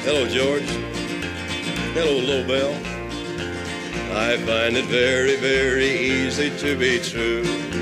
Hello, 0.05 0.25
George. 0.29 0.69
Hello, 1.93 2.17
Lobel. 2.17 2.73
I 4.13 4.37
find 4.37 4.77
it 4.77 4.85
very, 4.85 5.35
very 5.35 5.89
easy 5.89 6.49
to 6.59 6.77
be 6.77 6.99
true. 6.99 7.80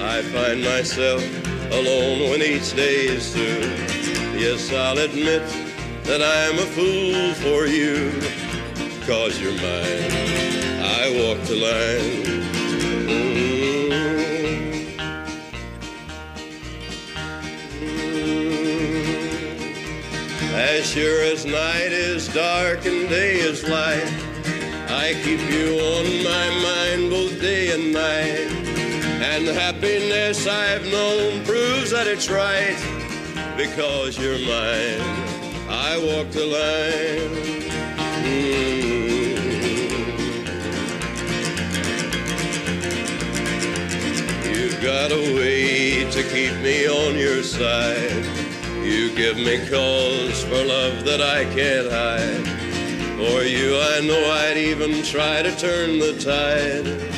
I 0.00 0.22
find 0.22 0.62
myself 0.62 1.22
alone 1.72 2.30
when 2.30 2.40
each 2.42 2.74
day 2.74 3.06
is 3.06 3.32
through. 3.32 3.68
Yes, 4.38 4.72
I'll 4.72 4.98
admit 4.98 5.42
that 6.04 6.22
I'm 6.22 6.58
a 6.58 6.66
fool 6.76 7.34
for 7.34 7.66
you, 7.66 8.12
cause 9.06 9.40
you're 9.40 9.52
mine. 9.52 10.12
I 10.80 11.10
walk 11.18 11.40
the 11.46 11.56
line. 11.56 12.24
Mm-hmm. 13.08 13.68
As 20.54 20.86
sure 20.90 21.22
as 21.24 21.44
night 21.44 21.92
is 21.92 22.28
dark 22.28 22.86
and 22.86 23.08
day 23.08 23.38
is 23.40 23.62
light, 23.68 24.12
I 24.88 25.14
keep 25.24 25.40
you 25.50 25.78
on 25.78 26.22
my 26.24 26.50
mind 26.62 27.10
both 27.10 27.40
day 27.40 27.72
and 27.72 27.92
night. 27.92 28.57
And 29.20 29.48
the 29.48 29.52
happiness 29.52 30.46
I've 30.46 30.84
known 30.92 31.44
proves 31.44 31.90
that 31.90 32.06
it's 32.06 32.30
right 32.30 32.78
because 33.56 34.16
you're 34.16 34.38
mine. 34.38 35.00
I 35.68 35.98
walk 35.98 36.30
the 36.30 36.46
line. 36.46 37.34
Mm. 38.22 38.58
You've 44.54 44.80
got 44.80 45.10
a 45.10 45.34
way 45.34 46.08
to 46.08 46.22
keep 46.22 46.54
me 46.62 46.86
on 46.86 47.16
your 47.16 47.42
side. 47.42 48.24
You 48.84 49.12
give 49.16 49.36
me 49.36 49.58
cause 49.68 50.44
for 50.44 50.64
love 50.64 51.04
that 51.06 51.20
I 51.20 51.44
can't 51.56 51.90
hide. 51.90 52.46
For 53.16 53.42
you, 53.42 53.76
I 53.80 54.00
know 54.00 54.30
I'd 54.30 54.56
even 54.56 55.02
try 55.02 55.42
to 55.42 55.50
turn 55.56 55.98
the 55.98 56.16
tide 56.20 57.17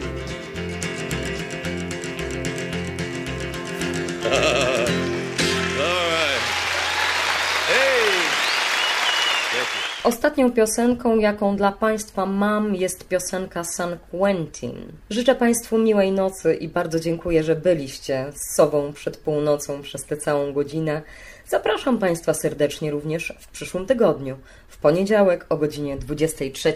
Ostatnią 10.03 10.51
piosenką, 10.51 11.17
jaką 11.17 11.55
dla 11.55 11.71
Państwa 11.71 12.25
mam, 12.25 12.75
jest 12.75 13.07
piosenka 13.07 13.63
San 13.63 13.97
Quentin. 14.11 14.75
Życzę 15.09 15.35
Państwu 15.35 15.77
miłej 15.77 16.11
nocy 16.11 16.55
i 16.55 16.67
bardzo 16.67 16.99
dziękuję, 16.99 17.43
że 17.43 17.55
byliście 17.55 18.25
z 18.35 18.55
sobą 18.55 18.93
przed 18.93 19.17
północą 19.17 19.81
przez 19.81 20.05
tę 20.05 20.17
całą 20.17 20.53
godzinę. 20.53 21.01
Zapraszam 21.47 21.97
Państwa 21.97 22.33
serdecznie 22.33 22.91
również 22.91 23.33
w 23.39 23.47
przyszłym 23.47 23.85
tygodniu, 23.85 24.37
w 24.67 24.77
poniedziałek 24.77 25.45
o 25.49 25.57
godzinie 25.57 25.97
23, 25.97 26.73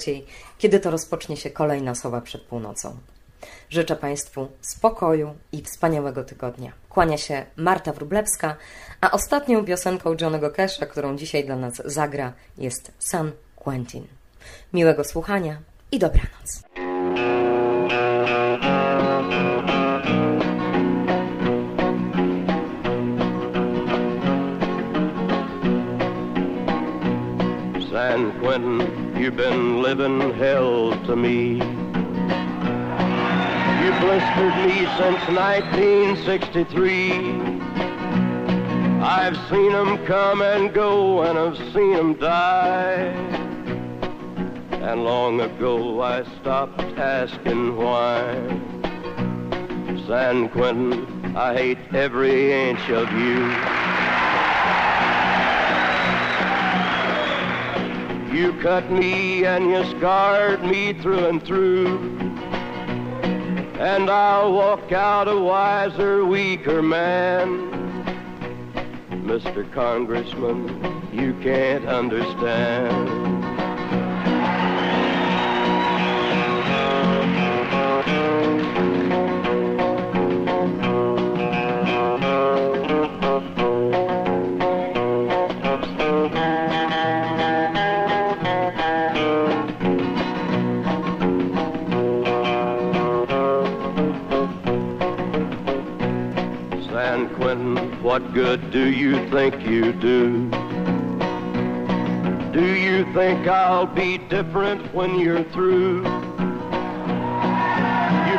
kiedy 0.57 0.79
to 0.79 0.91
rozpocznie 0.91 1.37
się 1.37 1.49
kolejna 1.49 1.95
sowa 1.95 2.21
przed 2.21 2.41
północą. 2.41 2.97
Życzę 3.76 3.95
Państwu 3.95 4.47
spokoju 4.61 5.36
i 5.51 5.61
wspaniałego 5.61 6.23
tygodnia. 6.23 6.71
Kłania 6.89 7.17
się 7.17 7.45
Marta 7.55 7.93
Wrublewska, 7.93 8.55
a 9.01 9.11
ostatnią 9.11 9.65
piosenką 9.65 10.15
Johnego 10.21 10.51
Casha, 10.51 10.86
którą 10.86 11.17
dzisiaj 11.17 11.45
dla 11.45 11.55
nas 11.55 11.82
zagra, 11.86 12.34
jest 12.57 12.91
San 12.99 13.32
Quentin. 13.55 14.07
Miłego 14.73 15.03
słuchania 15.03 15.57
i 15.91 15.99
dobranoc. 15.99 16.63
San 27.91 28.32
Quentin, 28.41 28.82
you've 29.15 29.36
been 29.36 29.82
living 29.82 30.34
hell 30.39 30.93
to 31.07 31.15
me. 31.15 31.64
Blistered 34.05 34.57
me 34.67 34.77
since 34.99 35.23
1963. 35.33 37.09
I've 39.01 39.37
seen 39.49 39.73
'em 39.73 39.97
come 40.05 40.43
and 40.43 40.71
go, 40.71 41.23
and 41.23 41.39
I've 41.39 41.57
seen 41.73 41.95
'em 41.95 42.13
die. 42.13 43.11
And 44.73 45.03
long 45.03 45.41
ago 45.41 46.03
I 46.03 46.21
stopped 46.39 46.83
asking 46.99 47.77
why. 47.77 48.21
San 50.07 50.49
Quentin, 50.49 51.07
I 51.35 51.55
hate 51.55 51.79
every 51.91 52.53
inch 52.53 52.87
of 52.91 53.11
you. 53.11 53.51
You 58.37 58.53
cut 58.61 58.91
me 58.91 59.45
and 59.45 59.71
you 59.71 59.83
scarred 59.97 60.63
me 60.63 60.93
through 60.93 61.25
and 61.25 61.41
through. 61.41 62.24
And 63.80 64.09
I'll 64.09 64.53
walk 64.53 64.93
out 64.93 65.28
a 65.28 65.38
wiser, 65.38 66.26
weaker 66.26 66.82
man. 66.82 67.71
Mr. 69.26 69.69
Congressman, 69.73 71.09
you 71.11 71.34
can't 71.41 71.86
understand. 71.86 73.26
What 98.16 98.34
good 98.34 98.72
do 98.72 98.91
you 98.91 99.30
think 99.30 99.68
you 99.68 99.91
do? 99.91 100.49
Do 102.53 102.66
you 102.66 103.03
think 103.13 103.45
I'll 103.45 103.86
be 103.86 104.18
different 104.18 104.93
when 104.93 105.20
you're 105.20 105.43
through? 105.43 105.97
You 105.97 106.03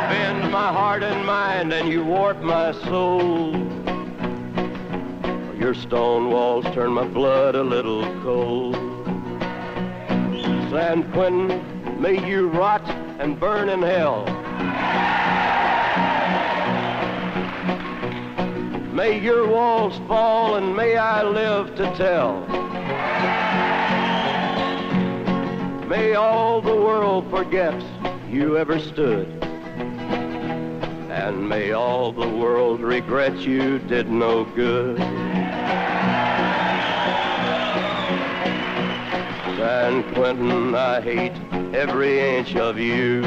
bend 0.09 0.51
my 0.51 0.73
heart 0.73 1.03
and 1.03 1.23
mind 1.27 1.71
and 1.73 1.89
you 1.89 2.03
warp 2.03 2.41
my 2.41 2.71
soul. 2.85 3.51
Your 5.55 5.75
stone 5.75 6.31
walls 6.31 6.65
turn 6.73 6.93
my 6.93 7.05
blood 7.05 7.53
a 7.53 7.61
little 7.61 8.01
cold. 8.23 8.73
San 10.71 11.03
Quentin, 11.11 12.01
may 12.01 12.27
you 12.27 12.47
rot 12.47 12.81
and 13.19 13.39
burn 13.39 13.69
in 13.69 13.83
hell. 13.83 14.25
May 18.97 19.19
your 19.19 19.47
walls 19.47 19.95
fall 20.07 20.55
and 20.55 20.75
may 20.75 20.97
I 20.97 21.21
live 21.21 21.75
to 21.75 21.83
tell. 21.97 22.39
May 25.87 26.15
all 26.15 26.61
the 26.61 26.73
world 26.73 27.29
forget 27.29 27.79
you 28.27 28.57
ever 28.57 28.79
stood. 28.79 29.27
And 31.11 31.47
may 31.47 31.73
all 31.73 32.11
the 32.11 32.27
world 32.27 32.79
regret 32.79 33.37
you 33.37 33.77
did 33.77 34.09
no 34.09 34.45
good. 34.45 34.97
San 39.57 40.11
Quentin, 40.15 40.73
I 40.73 41.01
hate 41.01 41.37
every 41.75 42.35
inch 42.35 42.55
of 42.55 42.79
you. 42.79 43.21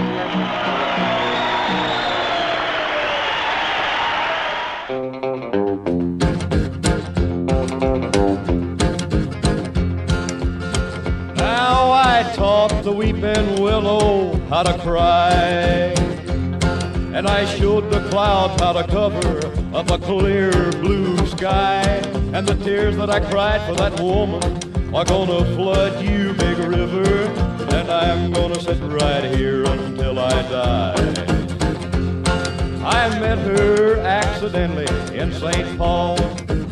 The 12.91 12.97
weeping 12.97 13.63
willow 13.63 14.35
how 14.49 14.65
to 14.65 14.77
cry. 14.79 15.95
And 17.15 17.29
I 17.29 17.45
showed 17.45 17.91
the 17.91 18.01
clouds 18.09 18.61
how 18.61 18.73
to 18.73 18.85
cover 18.85 19.39
up 19.77 19.91
a 19.91 19.99
clear 19.99 20.51
blue 20.83 21.17
sky. 21.27 21.83
And 22.35 22.47
the 22.49 22.57
tears 22.65 22.97
that 22.97 23.09
I 23.09 23.21
cried 23.21 23.61
for 23.69 23.75
that 23.77 24.01
woman 24.01 24.43
are 24.93 25.05
gonna 25.05 25.45
flood 25.57 26.03
you, 26.03 26.35
big 26.35 26.59
river. 26.59 27.07
And 27.77 27.91
I'm 27.91 28.33
gonna 28.33 28.61
sit 28.61 28.81
right 28.81 29.25
here 29.37 29.65
until 29.65 30.19
I 30.19 30.43
die. 30.59 30.95
I 32.85 33.09
met 33.21 33.39
her 33.39 33.99
accidentally 34.01 34.89
in 35.17 35.33
St. 35.33 35.79
Paul, 35.79 36.17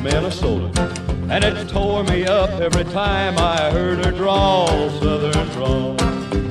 Minnesota. 0.02 0.97
And 1.30 1.44
it 1.44 1.68
tore 1.68 2.04
me 2.04 2.24
up 2.24 2.50
every 2.60 2.84
time 2.84 3.36
I 3.38 3.70
heard 3.70 4.04
her 4.04 4.10
drawl, 4.12 4.68
southern 4.98 5.46
drawl. 5.48 5.94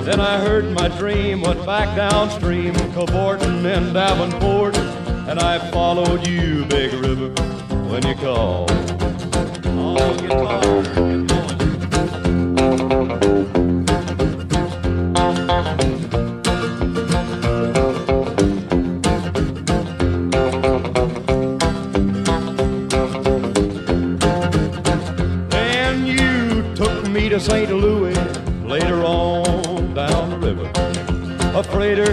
Then 0.03 0.19
I 0.19 0.37
heard 0.37 0.71
my 0.71 0.87
dream 0.87 1.41
went 1.41 1.65
back 1.65 1.95
downstream, 1.95 2.75
cavorting 2.93 3.65
in 3.65 3.91
Davenport. 3.91 4.77
And 5.27 5.39
I 5.39 5.57
followed 5.71 6.27
you, 6.27 6.65
Big 6.65 6.93
River, 6.93 7.29
when 7.89 8.05
you 8.05 8.15
called. 8.15 8.69
Get 10.17 11.36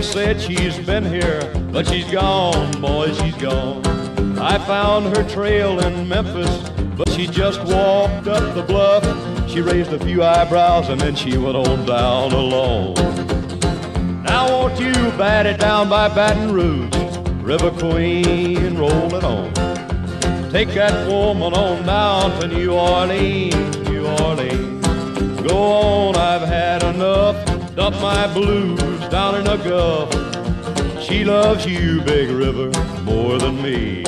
said 0.04 0.40
she's 0.40 0.78
been 0.78 1.04
here, 1.04 1.40
but 1.72 1.86
she's 1.86 2.08
gone, 2.10 2.80
boy, 2.80 3.12
she's 3.14 3.34
gone. 3.36 3.84
I 4.38 4.58
found 4.58 5.16
her 5.16 5.28
trail 5.28 5.80
in 5.80 6.08
Memphis, 6.08 6.70
but 6.96 7.08
she 7.10 7.26
just 7.26 7.60
walked 7.60 8.28
up 8.28 8.54
the 8.54 8.62
bluff. 8.62 9.02
She 9.50 9.60
raised 9.60 9.92
a 9.92 9.98
few 9.98 10.22
eyebrows 10.22 10.88
and 10.88 11.00
then 11.00 11.16
she 11.16 11.38
went 11.38 11.56
on 11.56 11.86
down 11.86 12.32
alone. 12.32 12.94
Now 14.22 14.48
won't 14.48 14.78
you 14.78 14.92
bat 15.16 15.46
it 15.46 15.58
down 15.58 15.88
by 15.88 16.08
Baton 16.08 16.52
Rouge, 16.52 16.94
River 17.42 17.70
Queen, 17.70 18.76
roll 18.76 19.14
it 19.14 19.24
on. 19.24 19.52
Take 20.50 20.68
that 20.74 21.08
woman 21.08 21.54
on 21.54 21.84
down 21.86 22.40
to 22.40 22.48
New 22.48 22.72
Orleans, 22.72 23.76
New 23.88 24.06
Orleans. 24.06 25.40
Go 25.48 25.56
on, 25.56 26.16
I've 26.16 26.46
had 26.46 26.82
enough. 26.82 27.36
Dump 27.74 28.00
my 28.00 28.32
blues 28.32 28.93
down 29.14 29.36
in 29.36 29.44
the 29.44 29.56
Gulf. 29.58 30.10
She 31.00 31.24
loves 31.24 31.64
you, 31.64 32.00
Big 32.00 32.28
River, 32.30 32.68
more 33.02 33.38
than 33.38 33.62
me. 33.62 34.02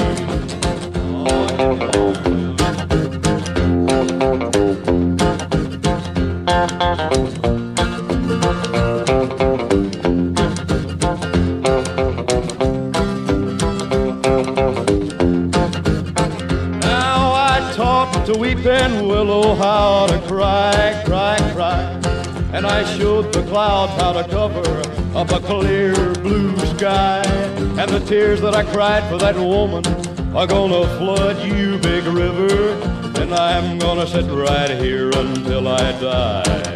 Now 16.81 17.33
I 17.33 17.73
taught 17.77 18.27
to 18.27 18.37
weeping 18.37 19.07
willow 19.07 19.55
how 19.55 20.07
to 20.09 20.19
cry. 20.27 20.36
And 22.57 22.67
I 22.67 22.85
showed 22.97 23.35
the 23.35 23.43
clouds 23.43 23.93
how 24.01 24.15
to 24.15 24.27
cover 24.27 24.65
up 25.15 25.31
a 25.31 25.41
clear 25.41 25.95
blue 26.15 26.57
sky. 26.75 27.23
And 27.79 27.91
the 27.91 28.01
tears 28.01 28.41
that 28.41 28.55
I 28.55 28.63
cried 28.73 29.07
for 29.11 29.19
that 29.19 29.37
woman 29.37 29.85
are 30.35 30.47
gonna 30.47 30.87
flood 30.97 31.37
you, 31.47 31.77
big 31.77 32.05
river. 32.07 32.71
And 33.21 33.35
I'm 33.35 33.79
gonna 33.79 34.07
sit 34.07 34.25
right 34.31 34.71
here 34.71 35.11
until 35.11 35.69
I 35.69 35.93
die. 36.01 36.76